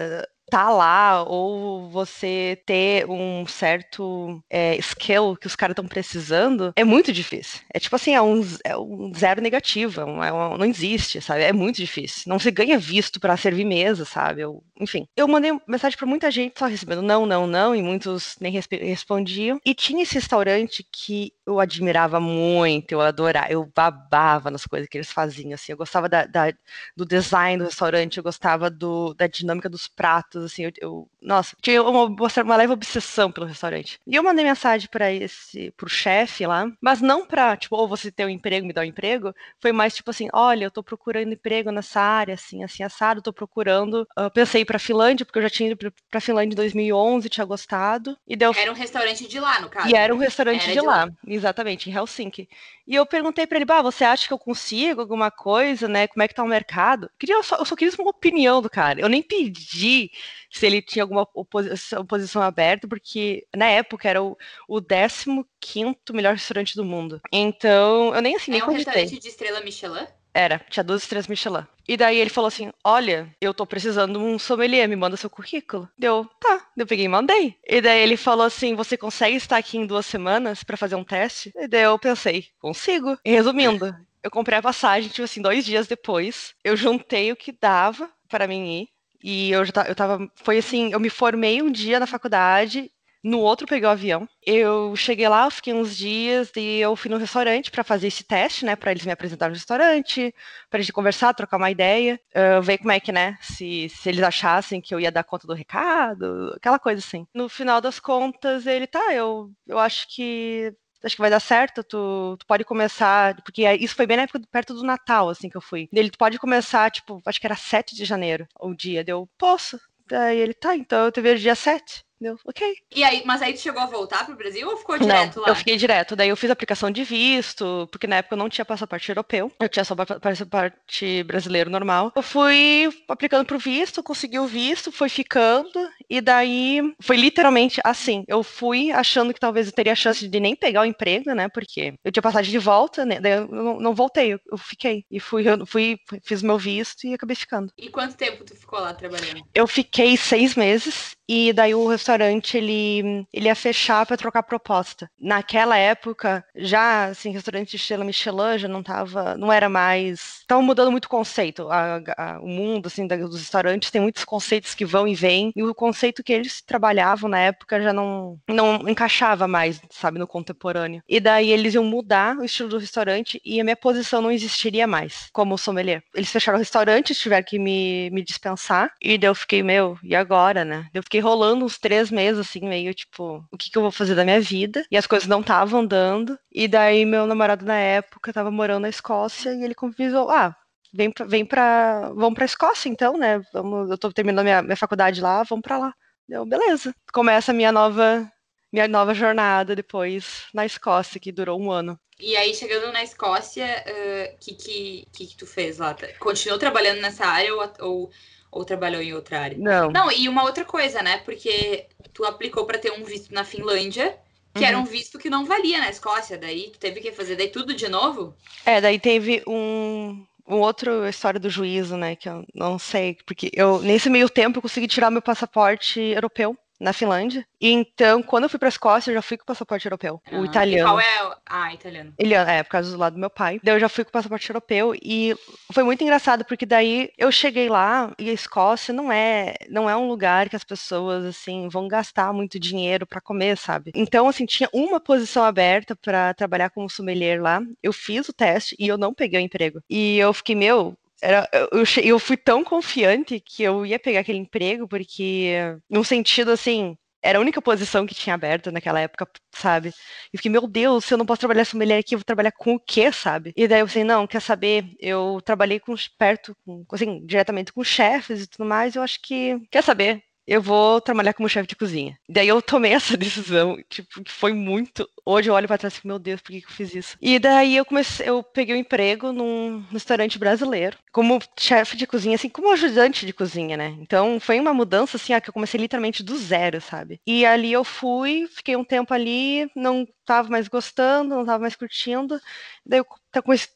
[0.51, 6.83] tá lá ou você ter um certo é, skill que os caras estão precisando é
[6.83, 7.61] muito difícil.
[7.73, 11.43] É tipo assim, é um, é um zero negativo, é é um, não existe, sabe?
[11.43, 12.23] É muito difícil.
[12.27, 14.41] Não se ganha visto para servir mesa, sabe?
[14.41, 15.07] Eu, enfim.
[15.15, 19.59] Eu mandei mensagem para muita gente só recebendo não, não, não, e muitos nem respondiam.
[19.65, 24.97] E tinha esse restaurante que eu admirava muito, eu adorava, eu babava nas coisas que
[24.97, 26.53] eles faziam, assim, eu gostava da, da,
[26.95, 31.09] do design do restaurante, eu gostava do, da dinâmica dos pratos, momentos, assim, eu, eu
[31.21, 33.99] nossa, tinha uma, uma leve obsessão pelo restaurante.
[34.07, 38.11] E eu mandei mensagem para esse, pro chefe lá, mas não pra, tipo, ou você
[38.11, 41.33] ter um emprego, me dar um emprego, foi mais tipo assim, olha, eu tô procurando
[41.33, 45.49] emprego nessa área, assim, assim, assado, tô procurando, uh, pensei pra Finlândia, porque eu já
[45.49, 48.53] tinha ido pra Finlândia em 2011, tinha gostado, e deu...
[48.55, 49.89] Era um restaurante de lá, no caso.
[49.89, 52.49] E era um restaurante era de, de lá, lá, exatamente, em Helsinki.
[52.87, 56.07] E eu perguntei para ele, bah, você acha que eu consigo alguma coisa, né?
[56.07, 57.09] Como é que tá o mercado?
[57.17, 58.99] Queria, eu, só, eu só queria uma opinião do cara.
[58.99, 60.11] Eu nem pedi
[60.49, 66.33] se ele tinha alguma oposição, oposição aberta, porque na época era o, o 15 melhor
[66.33, 67.21] restaurante do mundo.
[67.31, 70.07] Então, eu nem assim, nem É um restaurante de estrela Michelin?
[70.33, 71.65] Era, tinha duas estrelas Michelin.
[71.87, 75.29] E daí ele falou assim: Olha, eu tô precisando de um sommelier, me manda seu
[75.29, 75.89] currículo.
[75.97, 76.67] Deu, tá.
[76.77, 77.55] Eu peguei e mandei.
[77.67, 81.03] E daí ele falou assim: Você consegue estar aqui em duas semanas para fazer um
[81.03, 81.51] teste?
[81.55, 83.17] E daí eu pensei: Consigo.
[83.25, 86.53] E resumindo, eu comprei a passagem, tipo assim, dois dias depois.
[86.63, 88.89] Eu juntei o que dava para mim ir.
[89.23, 90.19] E eu já eu tava.
[90.35, 92.91] Foi assim, eu me formei um dia na faculdade
[93.23, 94.27] no outro peguei o avião.
[94.45, 98.65] Eu cheguei lá, fiquei uns dias e eu fui no restaurante para fazer esse teste,
[98.65, 98.75] né?
[98.75, 100.33] Para eles me apresentarem no restaurante,
[100.69, 103.37] para gente conversar, trocar uma ideia, uh, ver como é que, né?
[103.41, 107.27] Se, se eles achassem que eu ia dar conta do recado, aquela coisa assim.
[107.33, 111.83] No final das contas, ele tá, eu, eu acho que acho que vai dar certo,
[111.83, 115.57] tu, tu pode começar, porque isso foi bem na época perto do Natal, assim, que
[115.57, 115.89] eu fui.
[115.93, 119.79] Ele, tu pode começar, tipo, acho que era 7 de janeiro, o dia, deu, posso.
[120.07, 122.03] Daí ele, tá, então eu te vejo dia 7.
[122.21, 122.75] Deu, ok.
[122.95, 125.49] E aí, mas aí tu chegou a voltar pro Brasil ou ficou direto não, lá?
[125.49, 126.15] Eu fiquei direto.
[126.15, 129.51] Daí eu fiz aplicação de visto, porque na época eu não tinha passaporte europeu.
[129.59, 132.11] Eu tinha só passaporte brasileiro normal.
[132.15, 135.71] Eu fui aplicando pro visto, consegui o visto, foi ficando.
[136.07, 138.23] E daí foi literalmente assim.
[138.27, 141.49] Eu fui achando que talvez eu teria chance de nem pegar o emprego, né?
[141.49, 143.19] Porque eu tinha passagem de volta, né?
[143.19, 145.05] Daí eu não, não voltei, eu, eu, fiquei.
[145.09, 147.73] E fui, eu fui, fiz meu visto e acabei ficando.
[147.75, 149.41] E quanto tempo tu ficou lá trabalhando?
[149.55, 151.15] Eu fiquei seis meses.
[151.33, 155.09] E daí o restaurante ele, ele ia fechar para trocar proposta.
[155.17, 160.61] Naquela época, já assim, restaurante de estrela Michelin já não tava, não era mais, estavam
[160.61, 161.69] mudando muito o conceito.
[161.71, 165.63] A, a, o mundo assim dos restaurantes tem muitos conceitos que vão e vêm e
[165.63, 171.01] o conceito que eles trabalhavam na época já não não encaixava mais, sabe, no contemporâneo.
[171.07, 174.85] E daí eles iam mudar o estilo do restaurante e a minha posição não existiria
[174.85, 176.03] mais como sommelier.
[176.13, 180.13] Eles fecharam o restaurante, tiveram que me, me dispensar e daí eu fiquei, meu, e
[180.13, 180.89] agora, né?
[180.93, 184.15] Eu fiquei rolando uns três meses, assim, meio tipo, o que, que eu vou fazer
[184.15, 184.85] da minha vida?
[184.91, 186.37] E as coisas não estavam dando.
[186.51, 190.55] E daí meu namorado na época tava morando na Escócia e ele convidou, ah,
[190.93, 193.41] vem pra, vem pra, vamos pra Escócia então, né?
[193.53, 195.93] Vamos, eu tô terminando minha, minha faculdade lá, vamos pra lá.
[196.27, 196.93] Deu, beleza.
[197.13, 198.29] Começa a minha nova,
[198.71, 201.99] minha nova jornada depois na Escócia, que durou um ano.
[202.19, 205.95] E aí, chegando na Escócia, o uh, que, que, que, que tu fez lá?
[206.19, 208.11] Continuou trabalhando nessa área ou, ou
[208.51, 209.57] ou trabalhou em outra área?
[209.57, 209.89] Não.
[209.91, 211.19] Não, e uma outra coisa, né?
[211.19, 214.17] Porque tu aplicou para ter um visto na Finlândia,
[214.53, 214.67] que uhum.
[214.67, 217.73] era um visto que não valia na Escócia, daí tu teve que fazer daí tudo
[217.73, 218.35] de novo?
[218.65, 223.49] É, daí teve um um outro história do juízo, né, que eu não sei, porque
[223.53, 227.45] eu nesse meio tempo eu consegui tirar meu passaporte europeu na Finlândia.
[227.59, 230.39] E então, quando eu fui pra Escócia, eu já fui com o passaporte europeu, ah,
[230.39, 230.89] o italiano.
[230.89, 231.35] qual é?
[231.47, 232.13] Ah, italiano.
[232.17, 233.59] Ele é, por causa do lado do meu pai.
[233.63, 235.35] Daí eu já fui com o passaporte europeu e
[235.71, 239.95] foi muito engraçado porque daí eu cheguei lá e a Escócia não é, não é
[239.95, 243.91] um lugar que as pessoas assim vão gastar muito dinheiro para comer, sabe?
[243.95, 247.61] Então, assim, tinha uma posição aberta para trabalhar como sommelier lá.
[247.83, 249.81] Eu fiz o teste e eu não peguei o emprego.
[249.89, 254.39] E eu fiquei, meu, era, eu, eu fui tão confiante que eu ia pegar aquele
[254.39, 255.53] emprego, porque,
[255.89, 259.93] num sentido assim, era a única posição que tinha aberta naquela época, sabe?
[260.33, 262.51] E fiquei, meu Deus, se eu não posso trabalhar essa mulher aqui, eu vou trabalhar
[262.51, 263.53] com o quê, sabe?
[263.55, 264.85] E daí eu falei, não, quer saber?
[264.99, 269.59] Eu trabalhei com perto, com, assim, diretamente com chefes e tudo mais, eu acho que,
[269.69, 270.23] quer saber?
[270.47, 272.17] eu vou trabalhar como chefe de cozinha.
[272.27, 275.07] Daí eu tomei essa decisão, tipo, que foi muito.
[275.25, 277.17] Hoje eu olho para trás e meu Deus, por que, que eu fiz isso?
[277.21, 282.35] E daí eu comecei, eu peguei um emprego num restaurante brasileiro, como chefe de cozinha,
[282.35, 283.95] assim, como ajudante de cozinha, né?
[283.99, 287.21] Então foi uma mudança, assim, que eu comecei literalmente do zero, sabe?
[287.25, 291.75] E ali eu fui, fiquei um tempo ali, não tava mais gostando, não tava mais
[291.75, 292.39] curtindo.
[292.85, 293.05] Daí eu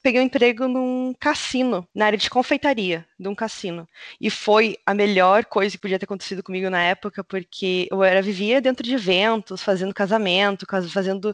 [0.01, 3.87] peguei um emprego num cassino, na área de confeitaria de um cassino.
[4.19, 8.21] E foi a melhor coisa que podia ter acontecido comigo na época, porque eu era
[8.21, 10.65] vivia dentro de eventos, fazendo casamento,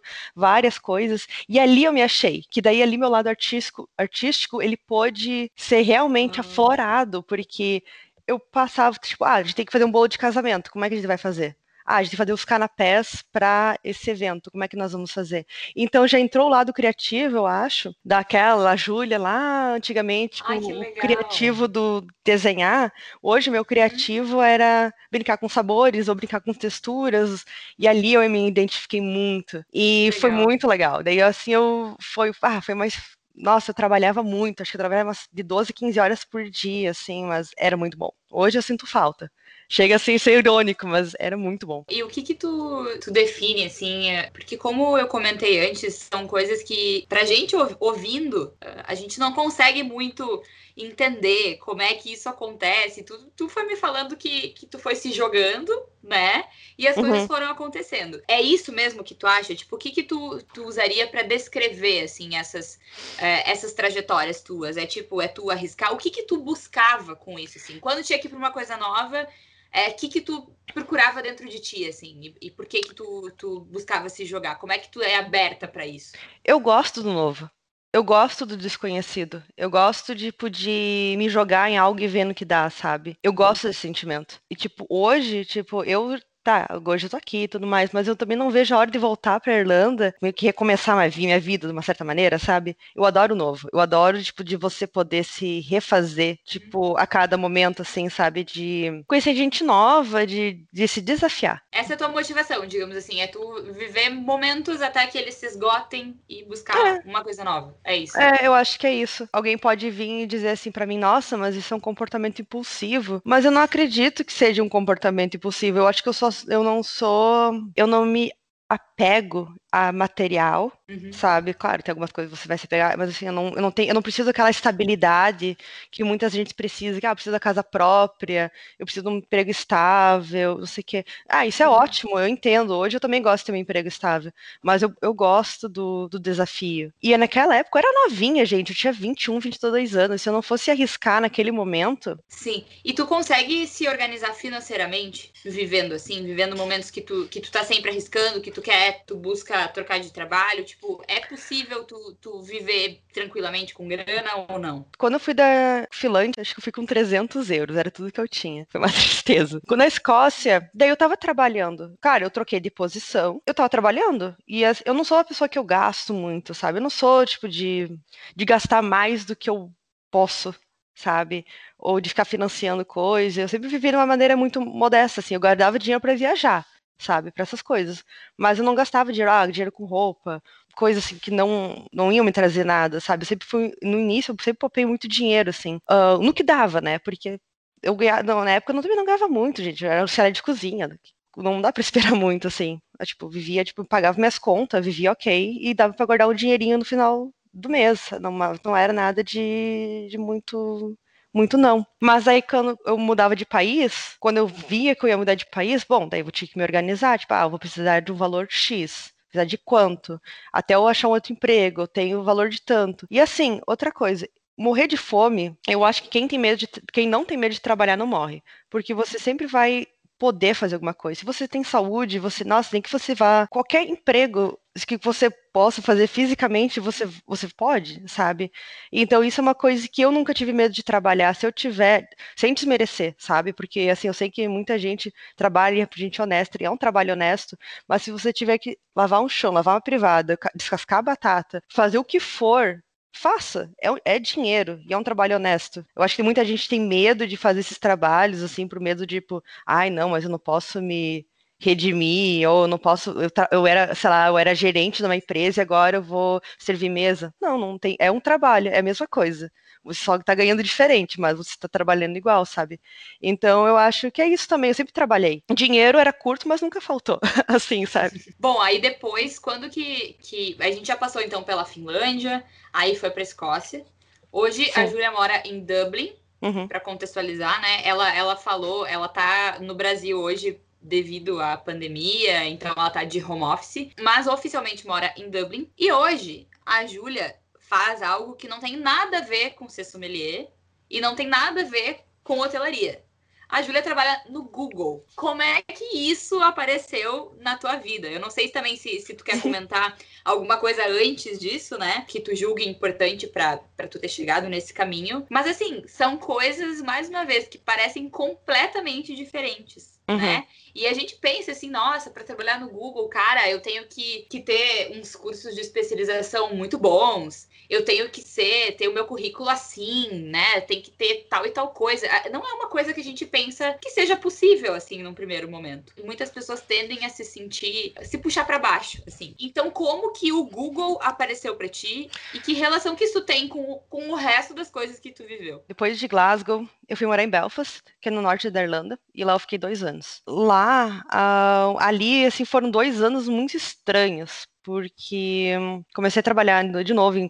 [0.02, 4.62] fazendo várias coisas, e ali eu me achei, que daí ali meu lado artístico, artístico
[4.62, 6.46] ele pôde ser realmente uhum.
[6.46, 7.84] aflorado, porque
[8.28, 10.90] eu passava, tipo, ah, a gente tem que fazer um bolo de casamento, como é
[10.90, 11.58] que a gente vai fazer?
[11.92, 15.12] Ah, a gente vai fazer os canapés para esse evento, como é que nós vamos
[15.12, 15.46] fazer?
[15.76, 21.68] Então já entrou o lado criativo, eu acho, daquela Júlia lá antigamente, com o criativo
[21.68, 22.94] do desenhar.
[23.22, 24.42] Hoje meu criativo uhum.
[24.42, 27.44] era brincar com sabores ou brincar com texturas,
[27.78, 29.62] e ali eu me identifiquei muito.
[29.74, 30.22] E legal.
[30.22, 31.04] foi muito legal.
[31.04, 32.98] Daí assim eu foi, ah, foi mais
[33.36, 37.26] nossa, eu trabalhava muito, acho que eu trabalhava de 12, 15 horas por dia, assim,
[37.26, 38.12] mas era muito bom.
[38.30, 39.32] Hoje eu sinto falta.
[39.72, 41.86] Chega assim ser irônico, mas era muito bom.
[41.90, 44.10] E o que que tu, tu define, assim?
[44.10, 48.54] É, porque como eu comentei antes, são coisas que, pra gente ouvindo,
[48.84, 50.44] a gente não consegue muito
[50.76, 53.02] entender como é que isso acontece.
[53.04, 55.72] Tu, tu foi me falando que, que tu foi se jogando,
[56.04, 56.44] né?
[56.78, 57.04] E as uhum.
[57.08, 58.22] coisas foram acontecendo.
[58.28, 59.56] É isso mesmo que tu acha?
[59.56, 62.78] Tipo, o que que tu, tu usaria para descrever, assim, essas,
[63.18, 64.76] é, essas trajetórias tuas?
[64.76, 65.94] É tipo, é tu arriscar?
[65.94, 67.80] O que que tu buscava com isso, assim?
[67.80, 69.26] Quando tinha que ir pra uma coisa nova
[69.72, 73.32] é, que que tu procurava dentro de ti, assim, e, e por que que tu,
[73.38, 74.56] tu buscava se jogar?
[74.56, 76.14] Como é que tu é aberta para isso?
[76.44, 77.50] Eu gosto do novo.
[77.94, 79.44] Eu gosto do desconhecido.
[79.58, 83.18] Eu gosto, tipo, de me jogar em algo e vendo que dá, sabe?
[83.22, 84.42] Eu gosto desse sentimento.
[84.50, 88.16] E, tipo, hoje, tipo, eu tá, hoje eu tô aqui e tudo mais, mas eu
[88.16, 91.74] também não vejo a hora de voltar pra Irlanda, meio que recomeçar minha, vida de
[91.74, 92.78] uma certa maneira, sabe?
[92.96, 93.68] Eu adoro o novo.
[93.72, 98.44] Eu adoro, tipo, de você poder se refazer, tipo, a cada momento, assim, sabe?
[98.44, 101.62] De conhecer gente nova, de, de se desafiar.
[101.72, 105.46] Essa é a tua motivação, digamos assim, é tu viver momentos até que eles se
[105.46, 107.02] esgotem e buscar é.
[107.06, 107.76] uma coisa nova.
[107.84, 108.18] É isso.
[108.20, 109.28] É, eu acho que é isso.
[109.32, 113.22] Alguém pode vir e dizer assim para mim, nossa, mas isso é um comportamento impulsivo.
[113.24, 115.80] Mas eu não acredito que seja um comportamento impulsivo.
[115.80, 118.32] Eu acho que eu só eu não sou, eu não me
[118.70, 121.14] apego a material, uhum.
[121.14, 121.54] sabe?
[121.54, 123.72] Claro, tem algumas coisas que você vai se pegar, mas assim, eu não, eu não
[123.72, 125.58] tenho, eu não preciso daquela estabilidade
[125.90, 129.18] que muita gente precisa, que ah, eu preciso da casa própria, eu preciso de um
[129.18, 131.06] emprego estável, não sei o quê.
[131.30, 131.76] Ah, isso é uhum.
[131.76, 132.76] ótimo, eu entendo.
[132.76, 134.32] Hoje eu também gosto de ter um emprego estável,
[134.62, 136.92] mas eu, eu gosto do, do desafio.
[137.02, 140.22] E naquela época eu era novinha, gente, eu tinha 21, 22 anos.
[140.22, 142.20] Se eu não fosse arriscar naquele momento.
[142.28, 142.66] Sim.
[142.84, 147.64] E tu consegue se organizar financeiramente, vivendo assim, vivendo momentos que tu, que tu tá
[147.64, 150.64] sempre arriscando, que tu quer, tu busca trocar de trabalho?
[150.64, 154.86] Tipo, é possível tu, tu viver tranquilamente com grana ou não?
[154.98, 158.20] Quando eu fui da Finlândia, acho que eu fui com 300 euros, era tudo que
[158.20, 158.66] eu tinha.
[158.70, 159.62] Foi uma tristeza.
[159.68, 161.98] Quando na Escócia, daí eu tava trabalhando.
[162.02, 164.36] Cara, eu troquei de posição, eu tava trabalhando.
[164.48, 166.78] E eu não sou uma pessoa que eu gasto muito, sabe?
[166.78, 167.90] Eu não sou, tipo, de,
[168.36, 169.72] de gastar mais do que eu
[170.10, 170.54] posso
[170.94, 171.46] sabe?
[171.80, 173.38] Ou de ficar financiando coisas.
[173.38, 175.34] Eu sempre vivi de uma maneira muito modesta, assim.
[175.34, 176.66] Eu guardava dinheiro para viajar
[177.02, 178.04] sabe, para essas coisas.
[178.38, 180.42] Mas eu não gastava dinheiro, ah, dinheiro com roupa,
[180.76, 183.24] coisas assim que não não iam me trazer nada, sabe?
[183.24, 186.82] Eu sempre fui no início, eu sempre popei muito dinheiro assim, uh, no que dava,
[186.82, 187.00] né?
[187.00, 187.40] Porque
[187.84, 190.44] eu ganhava, não, na época eu também não ganhava muito, gente, eu era auxiliar de
[190.44, 191.00] cozinha,
[191.38, 192.80] não dá para esperar muito assim.
[193.00, 196.78] Eu, tipo, vivia, tipo, pagava minhas contas, vivia OK e dava para guardar um dinheirinho
[196.78, 198.10] no final do mês.
[198.22, 198.32] Não,
[198.64, 200.98] não era nada de, de muito
[201.34, 201.86] muito não.
[202.02, 205.46] Mas aí quando eu mudava de país, quando eu via que eu ia mudar de
[205.46, 208.16] país, bom, daí eu tinha que me organizar, tipo, ah, eu vou precisar de um
[208.16, 209.14] valor X.
[209.30, 210.20] Precisar de quanto?
[210.52, 213.08] Até eu achar um outro emprego, eu tenho o valor de tanto.
[213.10, 217.08] E assim, outra coisa, morrer de fome, eu acho que quem tem medo de, quem
[217.08, 219.88] não tem medo de trabalhar não morre, porque você sempre vai
[220.22, 221.20] poder fazer alguma coisa.
[221.20, 224.56] Se você tem saúde, você, nossa, nem que você vá qualquer emprego
[224.86, 228.52] que você possa fazer fisicamente, você você pode, sabe?
[228.92, 232.08] Então isso é uma coisa que eu nunca tive medo de trabalhar, se eu tiver,
[232.38, 233.52] sem desmerecer, sabe?
[233.52, 237.14] Porque assim, eu sei que muita gente trabalha por gente honesta, e é um trabalho
[237.14, 237.58] honesto,
[237.88, 242.04] mas se você tiver que lavar um chão, lavar uma privada, descascar batata, fazer o
[242.04, 242.80] que for,
[243.14, 243.72] faça.
[243.82, 245.86] É, é, dinheiro e é um trabalho honesto.
[245.96, 249.20] Eu acho que muita gente tem medo de fazer esses trabalhos, assim, por medo de,
[249.22, 251.26] tipo, ai, não, mas eu não posso me
[251.60, 255.62] redimir, ou não posso, eu, eu era, sei lá, eu era gerente de uma empresa
[255.62, 257.34] e agora eu vou servir mesa.
[257.40, 259.52] Não, não tem, é um trabalho, é a mesma coisa.
[259.84, 262.80] Você só está ganhando diferente, mas você está trabalhando igual, sabe?
[263.22, 264.70] Então eu acho que é isso também.
[264.70, 265.44] Eu sempre trabalhei.
[265.54, 268.24] Dinheiro era curto, mas nunca faltou, assim, sabe?
[268.40, 273.10] Bom, aí depois, quando que, que a gente já passou então pela Finlândia, aí foi
[273.10, 273.86] para Escócia.
[274.32, 274.80] Hoje Sim.
[274.80, 276.14] a Júlia mora em Dublin.
[276.42, 276.68] Uhum.
[276.68, 277.82] Para contextualizar, né?
[277.84, 283.24] Ela, ela falou, ela tá no Brasil hoje devido à pandemia, então ela tá de
[283.24, 285.70] home office, mas oficialmente mora em Dublin.
[285.78, 287.36] E hoje a Júlia
[287.72, 290.52] faz algo que não tem nada a ver com ser sommelier
[290.90, 293.02] e não tem nada a ver com hotelaria.
[293.48, 295.06] A Júlia trabalha no Google.
[295.16, 298.10] Como é que isso apareceu na tua vida?
[298.10, 302.06] Eu não sei também se, se tu quer comentar alguma coisa antes disso, né?
[302.10, 303.58] Que tu julgue importante para
[303.90, 305.26] tu ter chegado nesse caminho.
[305.30, 309.98] Mas assim, são coisas, mais uma vez, que parecem completamente diferentes.
[310.12, 310.18] Uhum.
[310.18, 310.48] né?
[310.74, 314.40] E a gente pensa assim, nossa, para trabalhar no Google, cara, eu tenho que, que
[314.40, 319.50] ter uns cursos de especialização muito bons, eu tenho que ser, ter o meu currículo
[319.50, 320.60] assim, né?
[320.62, 322.06] Tem que ter tal e tal coisa.
[322.08, 325.50] Ah, não é uma coisa que a gente pensa que seja possível, assim, num primeiro
[325.50, 325.94] momento.
[325.98, 329.34] E muitas pessoas tendem a se sentir, se puxar para baixo, assim.
[329.40, 333.82] Então, como que o Google apareceu para ti e que relação que isso tem com,
[333.90, 335.64] com o resto das coisas que tu viveu?
[335.66, 339.24] Depois de Glasgow, eu fui morar em Belfast, que é no norte da Irlanda, e
[339.24, 340.01] lá eu fiquei dois anos.
[340.28, 345.54] Lá, uh, ali, assim, foram dois anos muito estranhos, porque
[345.94, 347.30] comecei a trabalhar de novo em,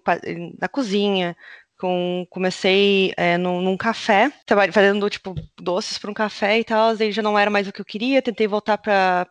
[0.59, 1.35] na cozinha,
[1.81, 4.31] com, comecei é, num, num, café,
[4.71, 7.81] fazendo tipo doces para um café e tal, aí já não era mais o que
[7.81, 9.27] eu queria, tentei voltar para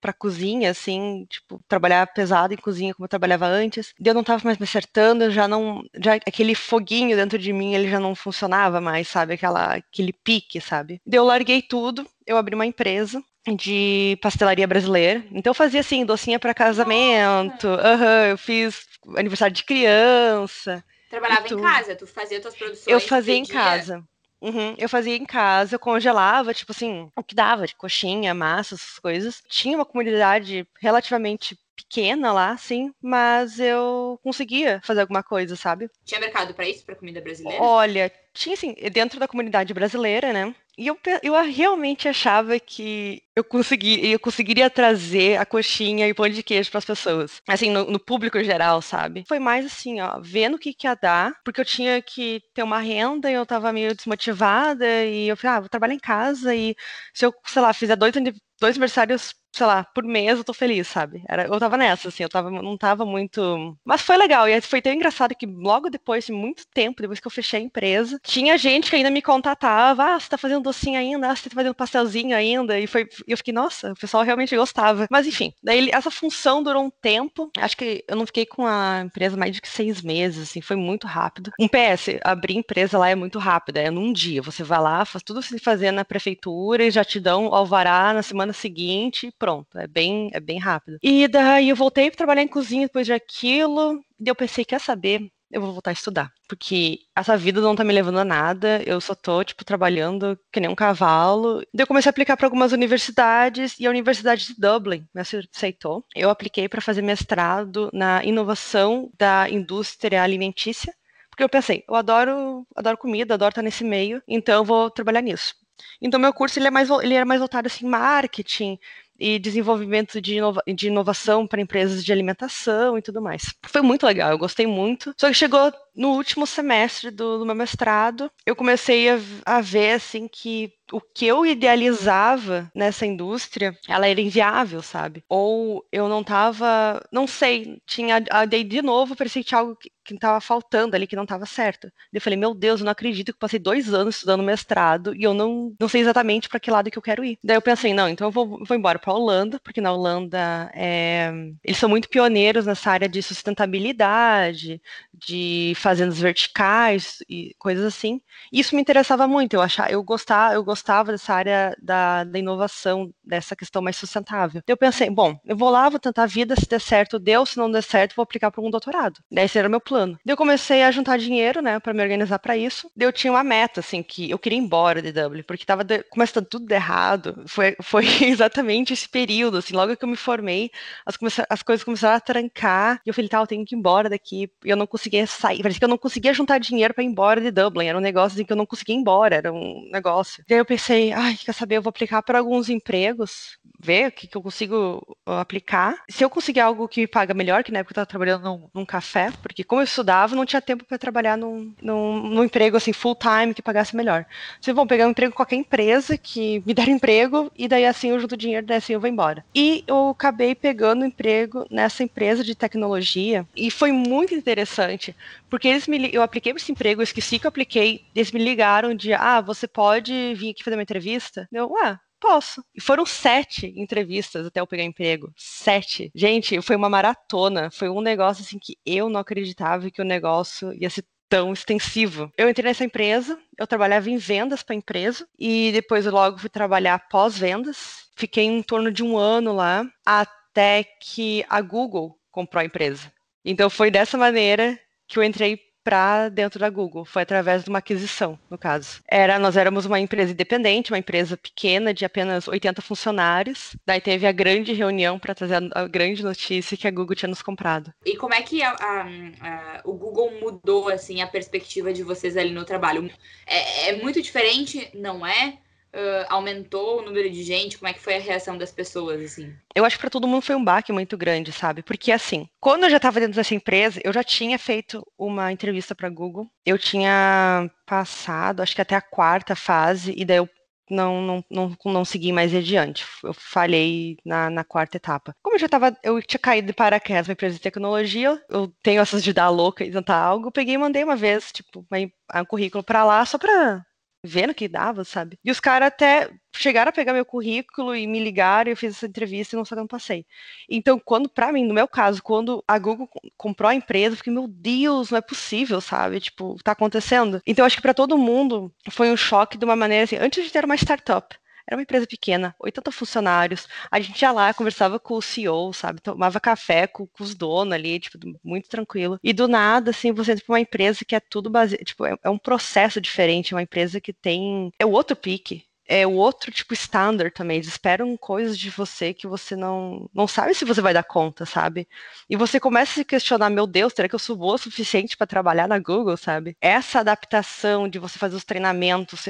[0.00, 3.92] para cozinha, assim, tipo, trabalhar pesado em cozinha como eu trabalhava antes.
[4.02, 7.86] Eu não estava mais me acertando, já não, já aquele foguinho dentro de mim, ele
[7.90, 9.34] já não funcionava mais, sabe?
[9.34, 11.02] Aquela, aquele pique, sabe?
[11.12, 13.22] eu larguei tudo, eu abri uma empresa
[13.58, 15.22] de pastelaria brasileira.
[15.32, 17.68] Então eu fazia assim, docinha para casamento.
[17.68, 18.86] Uhum, eu fiz
[19.16, 20.82] aniversário de criança.
[21.10, 22.86] Trabalhava em casa, tu fazia tuas produções.
[22.86, 24.02] Eu fazia em casa.
[24.40, 28.76] Uhum, eu fazia em casa, eu congelava, tipo assim, o que dava, de coxinha, massa,
[28.76, 29.42] essas coisas.
[29.48, 35.88] Tinha uma comunidade relativamente pequena lá, sim, mas eu conseguia fazer alguma coisa, sabe?
[36.04, 37.62] Tinha mercado para isso, para comida brasileira?
[37.62, 40.54] Olha, tinha assim, dentro da comunidade brasileira, né?
[40.78, 46.14] E eu, eu realmente achava que eu, consegui, eu conseguiria trazer a coxinha e o
[46.14, 47.42] pão de queijo para as pessoas.
[47.46, 49.24] Assim, no, no, público geral, sabe?
[49.28, 52.62] Foi mais assim, ó, vendo o que, que ia dar, porque eu tinha que ter
[52.62, 55.04] uma renda e eu tava meio desmotivada.
[55.04, 56.74] E eu falei, ah, vou trabalhar em casa e
[57.12, 58.14] se eu, sei lá, fizer dois,
[58.60, 61.22] dois aniversários sei lá, por mês eu tô feliz, sabe?
[61.28, 63.76] Era, eu tava nessa, assim, eu tava, não tava muito.
[63.84, 67.26] Mas foi legal, e foi tão engraçado que logo depois de muito tempo, depois que
[67.26, 70.98] eu fechei a empresa, tinha gente que ainda me contatava, ah, você tá fazendo docinho
[70.98, 73.08] ainda, ah, você tá fazendo pastelzinho ainda, e foi.
[73.26, 75.06] Eu fiquei, nossa, o pessoal realmente gostava.
[75.10, 79.02] Mas enfim, daí essa função durou um tempo, acho que eu não fiquei com a
[79.04, 81.50] empresa mais de seis meses, assim, foi muito rápido.
[81.58, 85.22] Um PS, abrir empresa lá é muito rápido, é num dia, você vai lá, faz
[85.22, 89.86] tudo se fazer na prefeitura e já te dão alvará na semana seguinte pronto, é
[89.86, 90.98] bem, é bem rápido.
[91.02, 94.80] E daí eu voltei para trabalhar em cozinha depois de aquilo, e eu pensei, quer
[94.80, 95.30] saber?
[95.52, 99.00] Eu vou voltar a estudar, porque essa vida não tá me levando a nada, eu
[99.00, 101.58] só tô, tipo, trabalhando que nem um cavalo.
[101.74, 106.04] Daí eu comecei a aplicar para algumas universidades, e a Universidade de Dublin me aceitou.
[106.14, 110.94] Eu apliquei para fazer mestrado na inovação da indústria alimentícia,
[111.30, 115.22] porque eu pensei, eu adoro, adoro comida, adoro estar nesse meio, então eu vou trabalhar
[115.22, 115.54] nisso.
[116.00, 118.78] Então meu curso ele é mais ele era mais voltado assim marketing,
[119.20, 123.54] e desenvolvimento de, inova de inovação para empresas de alimentação e tudo mais.
[123.66, 125.12] Foi muito legal, eu gostei muito.
[125.16, 129.92] Só que chegou no último semestre do, do meu mestrado, eu comecei a, a ver
[129.92, 135.24] assim que o que eu idealizava nessa indústria, ela era inviável, sabe?
[135.28, 140.40] Ou eu não tava, não sei, tinha, daí de novo tinha algo que, que tava
[140.40, 141.90] faltando ali, que não tava certo.
[142.12, 145.34] Eu falei, meu Deus, eu não acredito que passei dois anos estudando mestrado e eu
[145.34, 147.38] não, não sei exatamente para que lado que eu quero ir.
[147.42, 151.30] Daí eu pensei, não, então eu vou, vou embora para Holanda, porque na Holanda é,
[151.62, 154.80] eles são muito pioneiros nessa área de sustentabilidade,
[155.12, 158.20] de fazendas verticais e coisas assim.
[158.52, 163.12] Isso me interessava muito, eu achava, eu gostava, eu gostava dessa área da, da inovação,
[163.24, 164.62] dessa questão mais sustentável.
[164.68, 167.56] Eu pensei, bom, eu vou lá, vou tentar a vida, se der certo, deu, se
[167.56, 169.20] não der certo, vou aplicar para um doutorado.
[169.28, 170.16] Daí esse era o meu plano.
[170.24, 172.88] Eu comecei a juntar dinheiro, né, para me organizar para isso.
[172.96, 176.04] Eu tinha uma meta, assim, que eu queria ir embora de Dublin, porque tava de...
[176.04, 177.42] começando tudo errado.
[177.48, 180.70] Foi, foi exatamente esse período, assim, logo que eu me formei,
[181.04, 181.16] as,
[181.48, 184.48] as coisas começaram a trancar, e eu falei, tá, eu tenho que ir embora daqui.
[184.64, 187.40] E eu não conseguia sair, parecia que eu não conseguia juntar dinheiro para ir embora
[187.40, 187.86] de Dublin.
[187.86, 190.44] Era um negócio assim que eu não conseguia ir embora, era um negócio.
[190.48, 194.26] Daí eu pensei, ai, quer saber, eu vou aplicar para alguns empregos, ver o que,
[194.26, 195.94] que eu consigo uh, aplicar.
[196.08, 198.68] Se eu conseguir algo que me paga melhor, que na época eu estava trabalhando num,
[198.74, 202.76] num, café, porque como eu estudava, não tinha tempo para trabalhar num, num, num, emprego
[202.76, 204.26] assim full time que pagasse melhor.
[204.60, 208.10] Vocês vão pegar um emprego em qualquer empresa que me der emprego e daí assim
[208.10, 209.44] eu junto dinheiro, daí assim eu vou embora.
[209.54, 215.14] E eu acabei pegando emprego nessa empresa de tecnologia e foi muito interessante,
[215.48, 218.42] porque eles me, eu apliquei para esse emprego, eu esqueci que eu apliquei, eles me
[218.42, 221.48] ligaram de, ah, você pode vir aqui fazer uma entrevista?
[221.52, 222.62] Eu, ué, Posso.
[222.74, 225.32] E foram sete entrevistas até eu pegar emprego.
[225.34, 226.12] Sete.
[226.14, 227.70] Gente, foi uma maratona.
[227.72, 232.30] Foi um negócio assim que eu não acreditava que o negócio ia ser tão extensivo.
[232.36, 236.50] Eu entrei nessa empresa, eu trabalhava em vendas para a empresa e depois logo fui
[236.50, 238.10] trabalhar pós-vendas.
[238.16, 243.10] Fiquei em torno de um ano lá até que a Google comprou a empresa.
[243.44, 244.78] Então foi dessa maneira
[245.10, 247.04] que eu entrei para dentro da Google.
[247.04, 249.00] Foi através de uma aquisição, no caso.
[249.08, 253.76] Era, nós éramos uma empresa independente, uma empresa pequena de apenas 80 funcionários.
[253.84, 257.28] Daí teve a grande reunião para trazer a, a, grande notícia que a Google tinha
[257.28, 257.92] nos comprado.
[258.04, 262.52] E como é que a, a, o Google mudou assim a perspectiva de vocês ali
[262.52, 263.10] no trabalho?
[263.46, 265.58] É, é muito diferente, não é?
[265.94, 267.78] Uh, aumentou o número de gente?
[267.78, 269.54] Como é que foi a reação das pessoas, assim?
[269.74, 271.82] Eu acho que para todo mundo foi um baque muito grande, sabe?
[271.82, 275.94] Porque, assim, quando eu já estava dentro dessa empresa, eu já tinha feito uma entrevista
[275.94, 276.48] para Google.
[276.64, 280.48] Eu tinha passado, acho que até a quarta fase, e daí eu
[280.90, 283.06] não, não, não, não segui mais adiante.
[283.22, 285.34] Eu falhei na, na quarta etapa.
[285.42, 289.00] Como eu já tava, eu tinha caído de paraquedas na empresa de tecnologia, eu tenho
[289.00, 292.44] essas de dar louca e tentar algo, eu peguei e mandei uma vez, tipo, um
[292.44, 293.84] currículo para lá só para
[294.24, 295.38] vendo que dava, sabe?
[295.44, 298.96] E os caras até chegaram a pegar meu currículo e me ligaram e eu fiz
[298.96, 300.26] essa entrevista e não só que eu não passei.
[300.68, 304.32] Então, quando, para mim, no meu caso, quando a Google comprou a empresa, eu fiquei,
[304.32, 306.20] meu Deus, não é possível, sabe?
[306.20, 307.40] Tipo, tá acontecendo.
[307.46, 310.50] Então, acho que para todo mundo foi um choque de uma maneira assim, antes de
[310.50, 311.36] ter uma startup.
[311.70, 313.68] Era uma empresa pequena, 80 funcionários.
[313.88, 316.00] A gente ia lá, conversava com o CEO, sabe?
[316.00, 319.20] Tomava café com, com os donos ali, tipo, muito tranquilo.
[319.22, 321.84] E do nada, assim, você entra pra uma empresa que é tudo baseado.
[321.84, 324.72] Tipo, é, é um processo diferente, é uma empresa que tem.
[324.80, 327.56] É o outro pique é o outro tipo standard também.
[327.56, 331.44] Eles esperam coisas de você que você não, não sabe se você vai dar conta,
[331.44, 331.88] sabe?
[332.28, 335.16] E você começa a se questionar, meu Deus, será que eu sou boa o suficiente
[335.16, 336.56] para trabalhar na Google, sabe?
[336.60, 339.24] Essa adaptação de você fazer os treinamentos,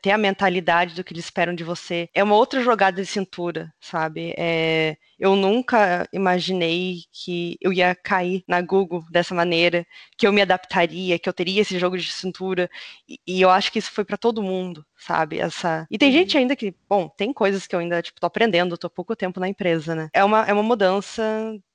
[0.00, 3.74] ter a mentalidade do que eles esperam de você, é uma outra jogada de cintura,
[3.80, 4.32] sabe?
[4.38, 9.84] É, eu nunca imaginei que eu ia cair na Google dessa maneira,
[10.16, 12.70] que eu me adaptaria, que eu teria esse jogo de cintura.
[13.08, 15.38] E, e eu acho que isso foi para todo mundo, sabe?
[15.38, 15.86] Essa.
[15.90, 16.42] E tem gente uhum.
[16.42, 19.48] ainda que, bom, tem coisas que eu ainda tipo tô aprendendo, tô pouco tempo na
[19.48, 20.08] empresa, né?
[20.12, 21.22] É uma é uma mudança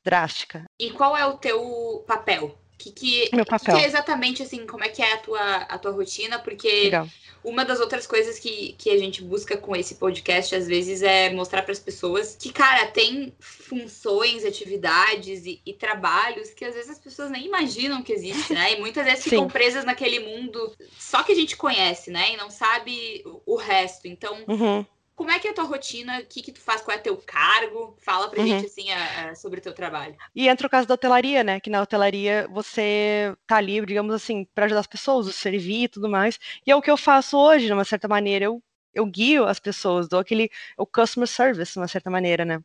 [0.04, 0.66] drástica.
[0.80, 2.58] E qual é o teu papel?
[2.82, 6.40] Que, que, que é exatamente assim, como é que é a tua, a tua rotina?
[6.40, 7.08] Porque Legal.
[7.44, 11.30] uma das outras coisas que, que a gente busca com esse podcast, às vezes, é
[11.30, 16.90] mostrar para as pessoas que, cara, tem funções, atividades e, e, trabalhos que às vezes
[16.90, 18.74] as pessoas nem imaginam que existe, né?
[18.74, 22.34] E muitas vezes ficam presas naquele mundo só que a gente conhece, né?
[22.34, 24.08] E não sabe o resto.
[24.08, 24.36] Então.
[24.48, 24.84] Uhum
[25.22, 26.20] como é que é a tua rotina?
[26.20, 26.82] O que, que tu faz?
[26.82, 27.96] Qual é teu cargo?
[28.00, 28.48] Fala pra uhum.
[28.48, 30.16] gente, assim, a, a, sobre o teu trabalho.
[30.36, 31.60] E entra o caso da hotelaria, né?
[31.60, 36.10] Que na hotelaria você tá ali, digamos assim, para ajudar as pessoas, servir e tudo
[36.10, 36.40] mais.
[36.66, 38.46] E é o que eu faço hoje, de uma certa maneira.
[38.46, 38.64] Eu,
[38.96, 42.60] eu guio as pessoas, dou aquele o customer service, de uma certa maneira, né?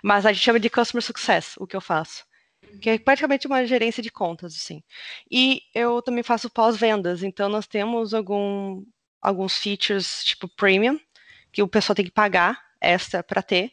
[0.00, 2.24] Mas a gente chama de customer success, o que eu faço
[2.80, 4.82] que é praticamente uma gerência de contas, assim.
[5.30, 8.84] E eu também faço pós-vendas, então nós temos algum,
[9.22, 10.98] alguns features tipo premium,
[11.56, 13.72] que o pessoal tem que pagar extra para ter.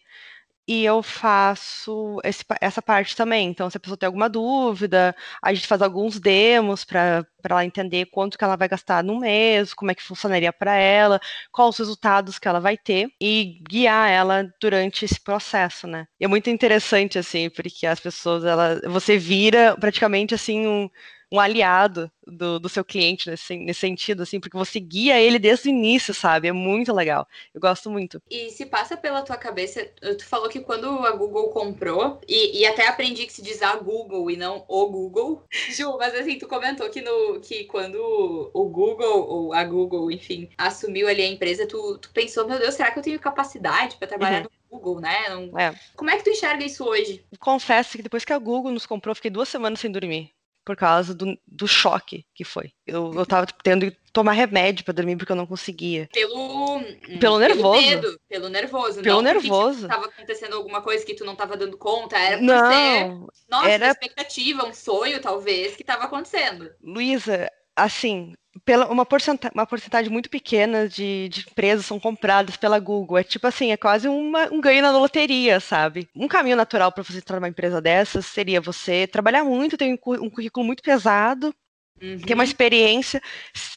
[0.65, 3.49] E eu faço esse, essa parte também.
[3.49, 8.05] Então, se a pessoa tem alguma dúvida, a gente faz alguns demos para ela entender
[8.05, 11.19] quanto que ela vai gastar no mês, como é que funcionaria para ela,
[11.51, 16.07] quais os resultados que ela vai ter e guiar ela durante esse processo, né?
[16.17, 20.89] E é muito interessante, assim, porque as pessoas, ela, você vira praticamente assim um
[21.33, 25.67] um aliado do, do seu cliente nesse, nesse sentido, assim, porque você guia ele desde
[25.67, 26.47] o início, sabe?
[26.47, 27.27] É muito legal.
[27.51, 28.21] Eu gosto muito.
[28.29, 29.83] E se passa pela tua cabeça,
[30.15, 33.75] tu falou que quando a Google comprou, e, e até aprendi que se diz a
[33.77, 35.43] Google e não o Google.
[35.75, 40.49] Ju, mas assim, tu comentou que, no, que quando o Google, ou a Google, enfim,
[40.55, 44.07] assumiu ali a empresa, tu, tu pensou, meu Deus, será que eu tenho capacidade para
[44.07, 44.49] trabalhar uhum.
[44.71, 45.29] no Google, né?
[45.29, 45.59] Não...
[45.59, 45.73] É.
[45.95, 47.25] Como é que tu enxerga isso hoje?
[47.39, 50.31] Confesso que depois que a Google nos comprou, fiquei duas semanas sem dormir
[50.65, 52.71] por causa do, do choque que foi.
[52.85, 56.07] Eu, eu tava tendo que tomar remédio para dormir porque eu não conseguia.
[56.13, 56.81] Pelo,
[57.19, 57.79] pelo nervoso.
[57.79, 59.01] Pelo medo, pelo nervoso.
[59.01, 59.87] Pelo não nervoso.
[59.87, 63.09] Tava acontecendo alguma coisa que tu não tava dando conta, era por não, ser,
[63.49, 63.87] nossa, era...
[63.89, 66.69] expectativa, um sonho talvez que tava acontecendo.
[66.81, 68.33] Luísa, assim,
[68.65, 73.17] pela, uma, porcentagem, uma porcentagem muito pequena de, de, empresas são compradas pela Google.
[73.17, 76.07] É tipo assim, é quase uma, um ganho na loteria, sabe?
[76.15, 80.29] Um caminho natural para você entrar numa empresa dessas seria você trabalhar muito, ter um
[80.29, 81.53] currículo muito pesado,
[82.01, 82.19] Uhum.
[82.19, 83.21] Ter uma experiência,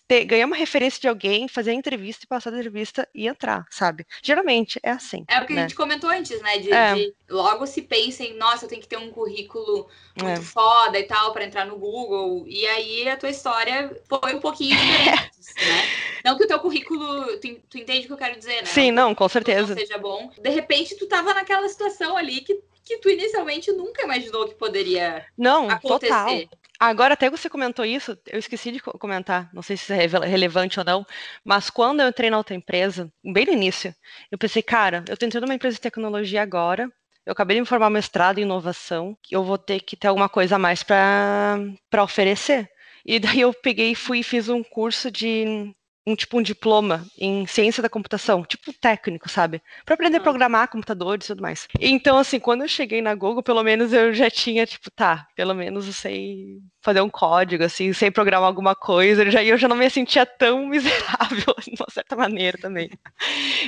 [0.09, 3.64] ter, ganhar uma referência de alguém, fazer a entrevista e passar a entrevista e entrar,
[3.71, 4.05] sabe?
[4.23, 5.25] Geralmente é assim.
[5.29, 5.61] É o que né?
[5.61, 6.59] a gente comentou antes, né?
[6.59, 6.95] De, é.
[6.95, 9.89] de, logo se pensa em, nossa, eu tenho que ter um currículo
[10.21, 10.43] muito é.
[10.43, 12.45] foda e tal para entrar no Google.
[12.49, 15.85] E aí a tua história foi um pouquinho diferente, né?
[16.25, 18.67] Não que o teu currículo, tu, tu, entende o que eu quero dizer, né?
[18.67, 19.75] Sim, não, com certeza.
[19.75, 20.31] Não seja bom.
[20.43, 25.26] De repente tu tava naquela situação ali que que tu inicialmente nunca imaginou que poderia
[25.37, 26.09] não, acontecer.
[26.12, 26.49] Total.
[26.78, 30.84] Agora, até você comentou isso, eu esqueci de comentar, não sei se é relevante ou
[30.84, 31.07] não,
[31.45, 33.95] mas quando eu entrei na outra empresa, bem no início,
[34.30, 36.91] eu pensei, cara, eu tô entrando numa empresa de tecnologia agora,
[37.24, 40.57] eu acabei de me formar mestrado em inovação, eu vou ter que ter alguma coisa
[40.57, 42.70] a mais para oferecer.
[43.05, 45.74] E daí eu peguei e fui e fiz um curso de
[46.07, 49.61] um tipo um diploma em ciência da computação, tipo técnico, sabe?
[49.84, 51.66] Para aprender a programar computadores e tudo mais.
[51.80, 55.52] Então, assim, quando eu cheguei na Google, pelo menos eu já tinha, tipo, tá, pelo
[55.52, 59.66] menos eu sei fazer um código, assim, sei programar alguma coisa, eu já, eu já
[59.66, 62.88] não me sentia tão miserável, de uma certa maneira também.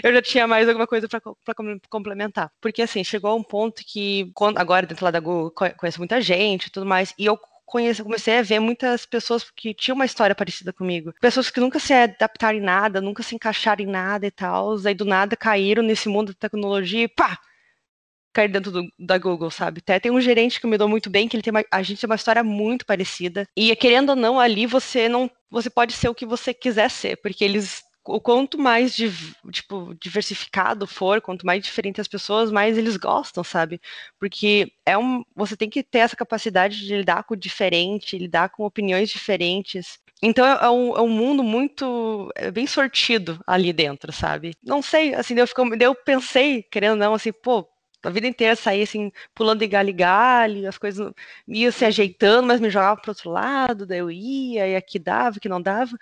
[0.05, 1.21] Eu já tinha mais alguma coisa para
[1.91, 2.53] complementar.
[2.61, 6.67] Porque, assim, chegou a um ponto que, agora dentro lá da Google, conheço muita gente
[6.67, 7.37] e tudo mais, e eu
[7.69, 11.13] conheço, comecei a ver muitas pessoas que tinham uma história parecida comigo.
[11.21, 14.95] Pessoas que nunca se adaptaram em nada, nunca se encaixaram em nada e tal, aí
[14.95, 17.39] do nada caíram nesse mundo da tecnologia e pá!
[18.33, 19.81] cair dentro do, da Google, sabe?
[19.81, 22.01] Até tem um gerente que me deu muito bem, que ele tem uma, a gente
[22.01, 23.49] tem uma história muito parecida.
[23.57, 27.17] E querendo ou não, ali você não, você pode ser o que você quiser ser,
[27.17, 32.97] porque eles o quanto mais tipo, diversificado for, quanto mais diferente as pessoas, mais eles
[32.97, 33.81] gostam, sabe?
[34.19, 38.49] Porque é um, você tem que ter essa capacidade de lidar com o diferente, lidar
[38.49, 39.99] com opiniões diferentes.
[40.23, 44.55] Então é, é um, é um mundo muito é bem sortido ali dentro, sabe?
[44.63, 47.69] Não sei, assim, eu, fico, eu pensei, querendo não, assim, pô,
[48.03, 51.13] a vida inteira sair assim, pulando de galho em galho, as coisas
[51.47, 55.41] iam se ajeitando, mas me jogava para outro lado, daí eu ia, e aqui dava,
[55.41, 55.97] que não dava.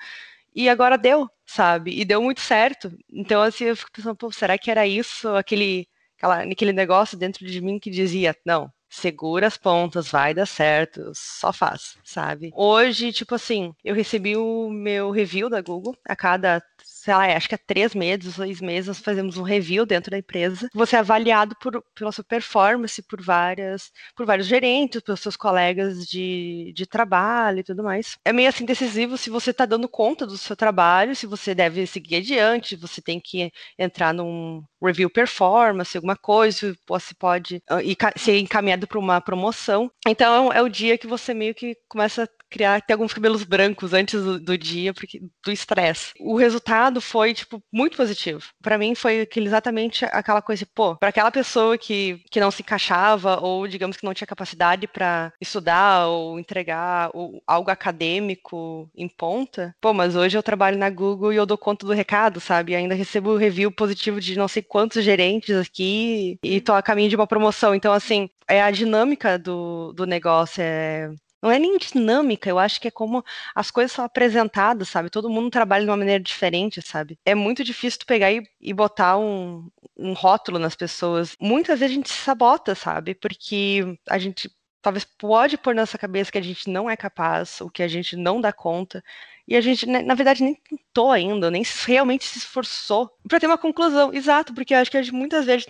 [0.57, 2.01] E agora deu, sabe?
[2.01, 2.91] E deu muito certo.
[3.13, 5.87] Então, assim, eu fico pensando, pô, será que era isso, aquele,
[6.17, 11.13] aquela, aquele negócio dentro de mim que dizia, não, segura as pontas, vai dar certo,
[11.15, 12.51] só faz, sabe?
[12.55, 16.63] Hoje, tipo assim, eu recebi o meu review da Google a cada
[17.07, 20.19] sei lá, acho que há três meses, seis meses, nós fazemos um review dentro da
[20.19, 20.69] empresa.
[20.75, 26.05] Você é avaliado por, pela sua performance por várias, por vários gerentes, pelos seus colegas
[26.05, 28.19] de, de trabalho e tudo mais.
[28.25, 31.87] É meio assim decisivo se você está dando conta do seu trabalho, se você deve
[31.87, 38.39] seguir adiante, você tem que entrar num review performance, alguma coisa, você pode uh, ser
[38.41, 39.89] encaminhado para uma promoção.
[40.09, 44.23] Então é o dia que você meio que começa criar ter alguns cabelos brancos antes
[44.23, 46.13] do, do dia, porque do estresse.
[46.21, 48.43] O resultado foi, tipo, muito positivo.
[48.63, 52.63] Para mim foi aquele, exatamente aquela coisa, pô, para aquela pessoa que, que não se
[52.63, 59.09] encaixava, ou digamos que não tinha capacidade para estudar ou entregar ou algo acadêmico em
[59.09, 62.73] ponta, pô, mas hoje eu trabalho na Google e eu dou conta do recado, sabe?
[62.73, 67.09] E ainda recebo review positivo de não sei quantos gerentes aqui e tô a caminho
[67.09, 67.75] de uma promoção.
[67.75, 71.11] Então, assim, é a dinâmica do, do negócio, é
[71.43, 73.25] não é nem dinâmica, eu acho que é como
[73.55, 75.11] as coisas são apresentadas, sabe?
[75.11, 77.19] Todo mundo trabalha de uma maneira diferente, sabe?
[77.25, 81.37] É muito difícil tu pegar e, e botar um, um rótulo nas pessoas.
[81.41, 83.15] Muitas vezes a gente se sabota, sabe?
[83.15, 84.51] Porque a gente
[84.83, 87.89] talvez pode pôr na nossa cabeça que a gente não é capaz, ou que a
[87.89, 89.03] gente não dá conta.
[89.49, 93.47] E a gente, né, na verdade, nem tentou ainda, nem realmente se esforçou para ter
[93.47, 94.13] uma conclusão.
[94.13, 95.67] Exato, porque eu acho que muitas vezes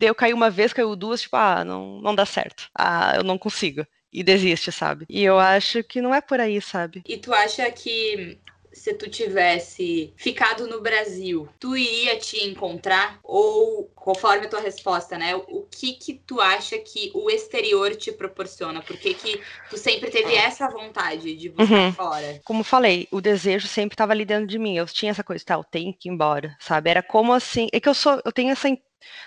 [0.00, 2.68] eu caí uma vez, caiu duas, tipo, ah, não, não dá certo.
[2.74, 5.06] Ah, eu não consigo e desiste, sabe?
[5.08, 7.02] E eu acho que não é por aí, sabe?
[7.06, 8.38] E tu acha que
[8.72, 13.18] se tu tivesse ficado no Brasil, tu iria te encontrar?
[13.22, 15.34] Ou, conforme a tua resposta, né?
[15.34, 18.80] O que que tu acha que o exterior te proporciona?
[18.80, 21.92] Por que que tu sempre teve essa vontade de buscar uhum.
[21.92, 22.40] fora?
[22.44, 24.76] Como falei, o desejo sempre estava ali dentro de mim.
[24.76, 26.90] Eu tinha essa coisa, tá, eu tenho que ir embora, sabe?
[26.90, 28.68] Era como assim, é que eu sou, eu tenho essa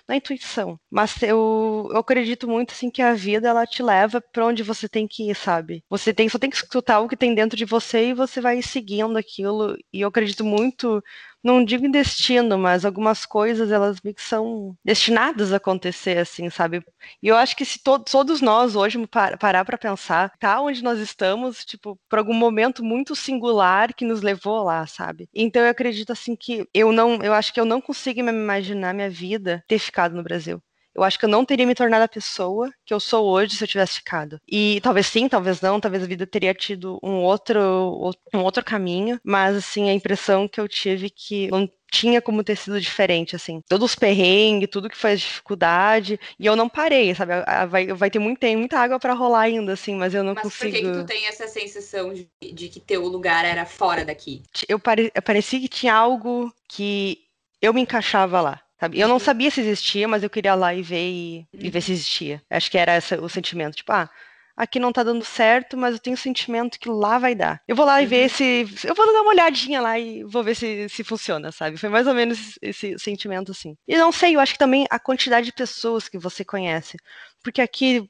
[0.08, 0.80] na intuição.
[0.90, 4.88] Mas eu, eu acredito muito assim que a vida ela te leva para onde você
[4.90, 5.84] tem que ir, sabe?
[5.90, 8.62] Você tem só tem que escutar o que tem dentro de você e você vai
[8.62, 9.76] seguindo aquilo.
[9.92, 11.02] E eu acredito muito
[11.44, 16.50] não digo em destino, mas algumas coisas elas meio que são destinadas a acontecer, assim,
[16.50, 16.84] sabe?
[17.22, 18.98] E eu acho que se to todos nós hoje
[19.40, 24.22] parar para pensar, tá onde nós estamos, tipo, por algum momento muito singular que nos
[24.22, 25.28] levou lá, sabe?
[25.34, 28.94] Então eu acredito assim que eu não, eu acho que eu não consigo me imaginar
[28.94, 30.62] minha vida ter ficado no Brasil
[30.96, 33.64] eu acho que eu não teria me tornado a pessoa que eu sou hoje se
[33.64, 34.40] eu tivesse ficado.
[34.48, 39.20] E talvez sim, talvez não, talvez a vida teria tido um outro, um outro caminho,
[39.24, 43.62] mas assim, a impressão que eu tive que não tinha como ter sido diferente, assim.
[43.70, 47.34] Todos os perrengues, tudo que foi dificuldade, e eu não parei, sabe?
[47.70, 50.42] Vai, vai ter muito, tem muita água para rolar ainda, assim, mas eu não mas
[50.42, 50.72] consigo.
[50.72, 54.04] Mas por que, que tu tem essa sensação de, de que teu lugar era fora
[54.04, 54.42] daqui?
[54.68, 57.20] Eu, pare, eu parecia que tinha algo que
[57.62, 58.63] eu me encaixava lá.
[58.84, 59.00] Sabe?
[59.00, 61.94] Eu não sabia se existia, mas eu queria lá e ver e, e ver se
[61.94, 62.42] existia.
[62.50, 63.78] Acho que era essa, o sentimento.
[63.78, 64.10] Tipo, ah,
[64.58, 67.62] aqui não tá dando certo, mas eu tenho o sentimento que lá vai dar.
[67.66, 68.36] Eu vou lá e ver uhum.
[68.36, 68.68] se.
[68.84, 71.78] Eu vou dar uma olhadinha lá e vou ver se, se funciona, sabe?
[71.78, 73.74] Foi mais ou menos esse sentimento assim.
[73.88, 76.98] E não sei, eu acho que também a quantidade de pessoas que você conhece.
[77.42, 78.06] Porque aqui,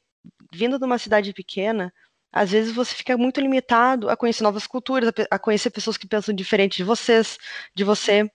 [0.51, 1.93] vindo de uma cidade pequena,
[2.31, 6.33] às vezes você fica muito limitado a conhecer novas culturas, a conhecer pessoas que pensam
[6.33, 7.37] diferente de vocês,
[7.75, 8.27] de você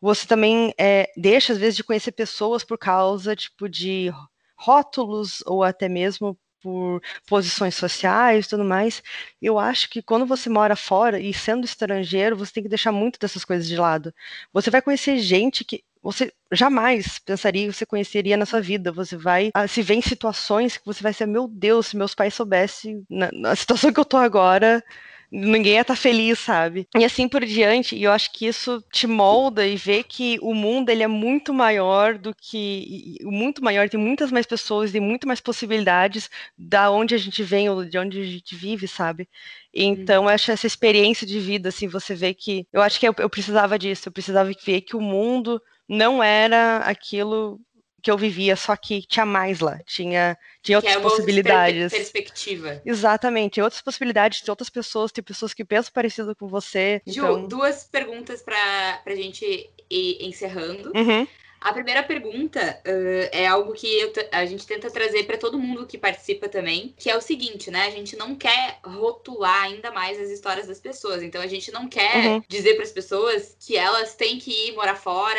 [0.00, 4.12] você também é, deixa, às vezes, de conhecer pessoas por causa, tipo, de
[4.56, 9.02] rótulos ou até mesmo por posições sociais e tudo mais.
[9.40, 13.18] Eu acho que quando você mora fora e sendo estrangeiro, você tem que deixar muito
[13.18, 14.14] dessas coisas de lado.
[14.52, 18.92] Você vai conhecer gente que você jamais pensaria que você conheceria na sua vida.
[18.92, 22.14] Você vai ah, se ver em situações que você vai ser, meu Deus, se meus
[22.14, 24.82] pais soubessem na, na situação que eu tô agora,
[25.30, 26.88] ninguém ia estar tá feliz, sabe?
[26.96, 30.54] E assim por diante, e eu acho que isso te molda e vê que o
[30.54, 35.26] mundo ele é muito maior do que muito maior, tem muitas mais pessoas e muito
[35.26, 36.28] mais possibilidades
[36.58, 39.28] da onde a gente vem ou de onde a gente vive, sabe?
[39.72, 42.66] Então, eu acho essa experiência de vida, assim, você vê que.
[42.72, 46.78] Eu acho que eu, eu precisava disso, eu precisava ver que o mundo não era
[46.78, 47.60] aquilo
[48.02, 51.92] que eu vivia, só que tinha mais lá, tinha, tinha outras é possibilidades.
[51.92, 52.80] perspectiva.
[52.84, 57.02] Exatamente, outras possibilidades de outras pessoas, tem pessoas que pensam parecido com você.
[57.06, 57.46] Ju, então...
[57.46, 60.92] duas perguntas para a gente ir encerrando.
[60.94, 61.26] Uhum.
[61.60, 65.98] A primeira pergunta uh, é algo que a gente tenta trazer para todo mundo que
[65.98, 67.84] participa também, que é o seguinte, né?
[67.86, 71.22] A gente não quer rotular ainda mais as histórias das pessoas.
[71.22, 72.42] Então a gente não quer uhum.
[72.48, 75.38] dizer para as pessoas que elas têm que ir morar fora,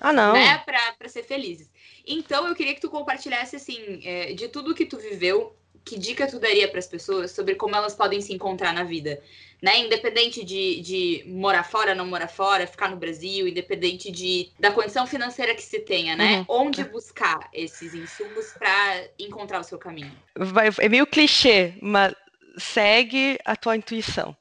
[0.00, 0.32] ah, não.
[0.32, 0.58] né?
[0.58, 1.70] Para ser felizes.
[2.06, 6.26] Então eu queria que tu compartilhasse assim é, de tudo que tu viveu, que dica
[6.26, 9.22] tu daria para as pessoas sobre como elas podem se encontrar na vida,
[9.62, 9.78] né?
[9.80, 15.06] Independente de, de morar fora, não morar fora, ficar no Brasil, independente de da condição
[15.06, 16.38] financeira que se tenha, né?
[16.38, 16.44] Uhum.
[16.66, 20.12] Onde buscar esses insumos para encontrar o seu caminho?
[20.36, 22.14] Vai, é meio clichê, mas
[22.56, 24.34] segue a tua intuição.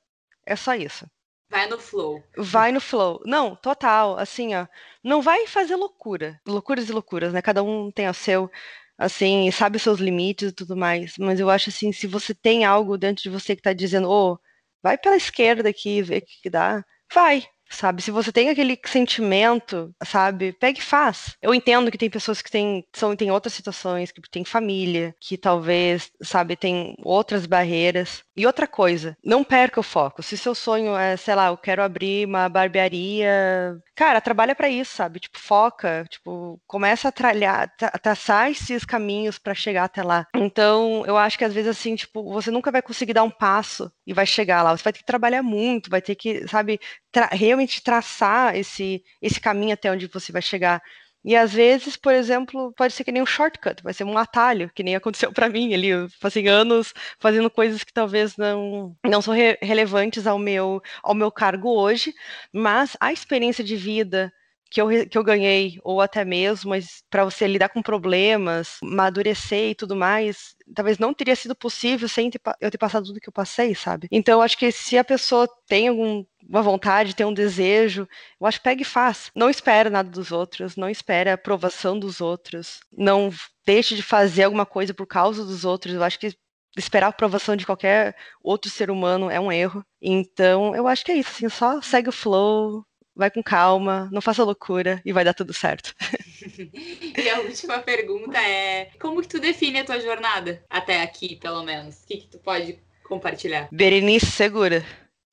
[0.46, 1.06] É só isso.
[1.54, 2.24] Vai no flow.
[2.36, 3.22] Vai no flow.
[3.26, 4.18] Não, total.
[4.18, 4.66] Assim, ó.
[5.04, 6.42] Não vai fazer loucura.
[6.48, 7.44] Loucuras e loucuras, né?
[7.44, 8.50] Cada um tem o seu.
[8.98, 11.16] Assim, sabe os seus limites e tudo mais.
[11.20, 14.34] Mas eu acho assim, se você tem algo dentro de você que tá dizendo, ô,
[14.34, 14.40] oh,
[14.82, 16.84] vai pela esquerda aqui, vê o que, que dá.
[17.14, 17.46] Vai
[17.76, 18.02] sabe?
[18.02, 20.54] Se você tem aquele sentimento, sabe?
[20.54, 21.36] Pega e faz.
[21.42, 25.38] Eu entendo que tem pessoas que têm, são, têm outras situações, que têm família, que
[25.38, 28.24] talvez, sabe, tem outras barreiras.
[28.36, 30.24] E outra coisa, não perca o foco.
[30.24, 34.96] Se seu sonho é, sei lá, eu quero abrir uma barbearia, cara, trabalha para isso,
[34.96, 35.20] sabe?
[35.20, 40.26] Tipo, foca, tipo, começa a tralhar, tra traçar esses caminhos para chegar até lá.
[40.36, 43.92] Então, eu acho que às vezes assim, tipo, você nunca vai conseguir dar um passo
[44.06, 44.76] e vai chegar lá.
[44.76, 46.80] Você vai ter que trabalhar muito, vai ter que, sabe,
[47.12, 47.30] tra
[47.64, 50.82] realmente traçar esse esse caminho até onde você vai chegar.
[51.26, 54.70] E às vezes, por exemplo, pode ser que nem um shortcut, vai ser um atalho,
[54.76, 55.90] que nem aconteceu para mim ali,
[56.20, 61.32] passei anos fazendo coisas que talvez não não são re relevantes ao meu ao meu
[61.32, 62.14] cargo hoje,
[62.54, 64.34] mas a experiência de vida
[64.74, 69.70] que eu, que eu ganhei, ou até mesmo, mas para você lidar com problemas, amadurecer
[69.70, 73.30] e tudo mais, talvez não teria sido possível sem ter, eu ter passado tudo que
[73.30, 74.08] eu passei, sabe?
[74.12, 78.08] Então, eu acho que se a pessoa tem algum uma vontade, tem um desejo,
[78.42, 79.30] eu acho que pega e faz.
[79.36, 83.32] Não espera nada dos outros, não espera a aprovação dos outros, não
[83.66, 85.94] deixe de fazer alguma coisa por causa dos outros.
[85.94, 86.36] Eu acho que
[86.76, 89.86] esperar a aprovação de qualquer outro ser humano é um erro.
[90.02, 92.84] Então, eu acho que é isso, assim, só segue o flow,
[93.16, 95.94] vai com calma, não faça loucura e vai dar tudo certo.
[97.18, 101.64] e a última pergunta é: como que tu define a tua jornada até aqui, pelo
[101.64, 102.02] menos?
[102.02, 103.68] O que, que tu pode compartilhar?
[103.72, 104.86] Berenice segura.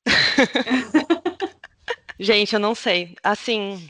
[2.19, 3.15] Gente, eu não sei.
[3.23, 3.89] Assim,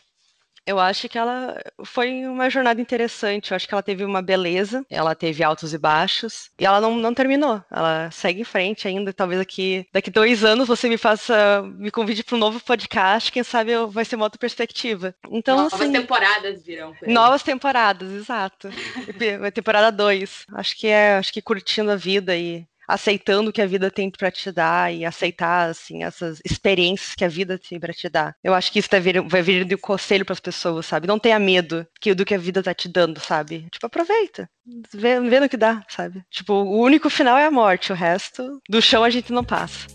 [0.66, 3.52] eu acho que ela foi uma jornada interessante.
[3.52, 6.96] Eu acho que ela teve uma beleza, ela teve altos e baixos, e ela não,
[6.96, 7.64] não terminou.
[7.72, 9.14] Ela segue em frente ainda.
[9.14, 13.32] Talvez aqui daqui dois anos você me faça, me convide para um novo podcast.
[13.32, 15.16] Quem sabe vai ser uma outra perspectiva.
[15.30, 16.96] Então, novas assim, temporadas virão.
[17.08, 18.70] Novas temporadas, exato.
[19.54, 20.46] temporada 2.
[20.54, 24.10] Acho que é, acho que curtindo a vida e aceitando o que a vida tem
[24.10, 28.36] para te dar e aceitar assim essas experiências que a vida tem para te dar.
[28.44, 31.08] Eu acho que isso vai vir, vai vir de conselho para as pessoas, sabe?
[31.08, 33.68] Não tenha medo que, do que a vida tá te dando, sabe?
[33.72, 34.50] Tipo, aproveita.
[34.94, 36.24] Vê, vê que dá, sabe?
[36.30, 39.88] Tipo, o único final é a morte, o resto do chão a gente não passa.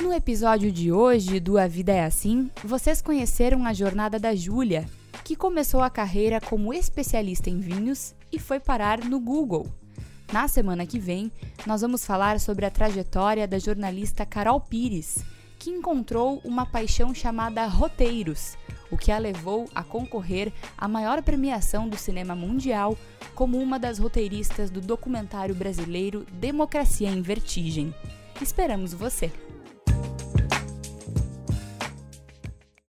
[0.00, 4.86] No episódio de hoje do A Vida é Assim, vocês conheceram a jornada da Júlia,
[5.24, 9.66] que começou a carreira como especialista em vinhos e foi parar no Google.
[10.32, 11.30] Na semana que vem,
[11.66, 15.24] nós vamos falar sobre a trajetória da jornalista Carol Pires,
[15.58, 18.56] que encontrou uma paixão chamada roteiros,
[18.90, 22.96] o que a levou a concorrer à maior premiação do cinema mundial
[23.34, 27.94] como uma das roteiristas do documentário brasileiro Democracia em Vertigem.
[28.40, 29.30] Esperamos você!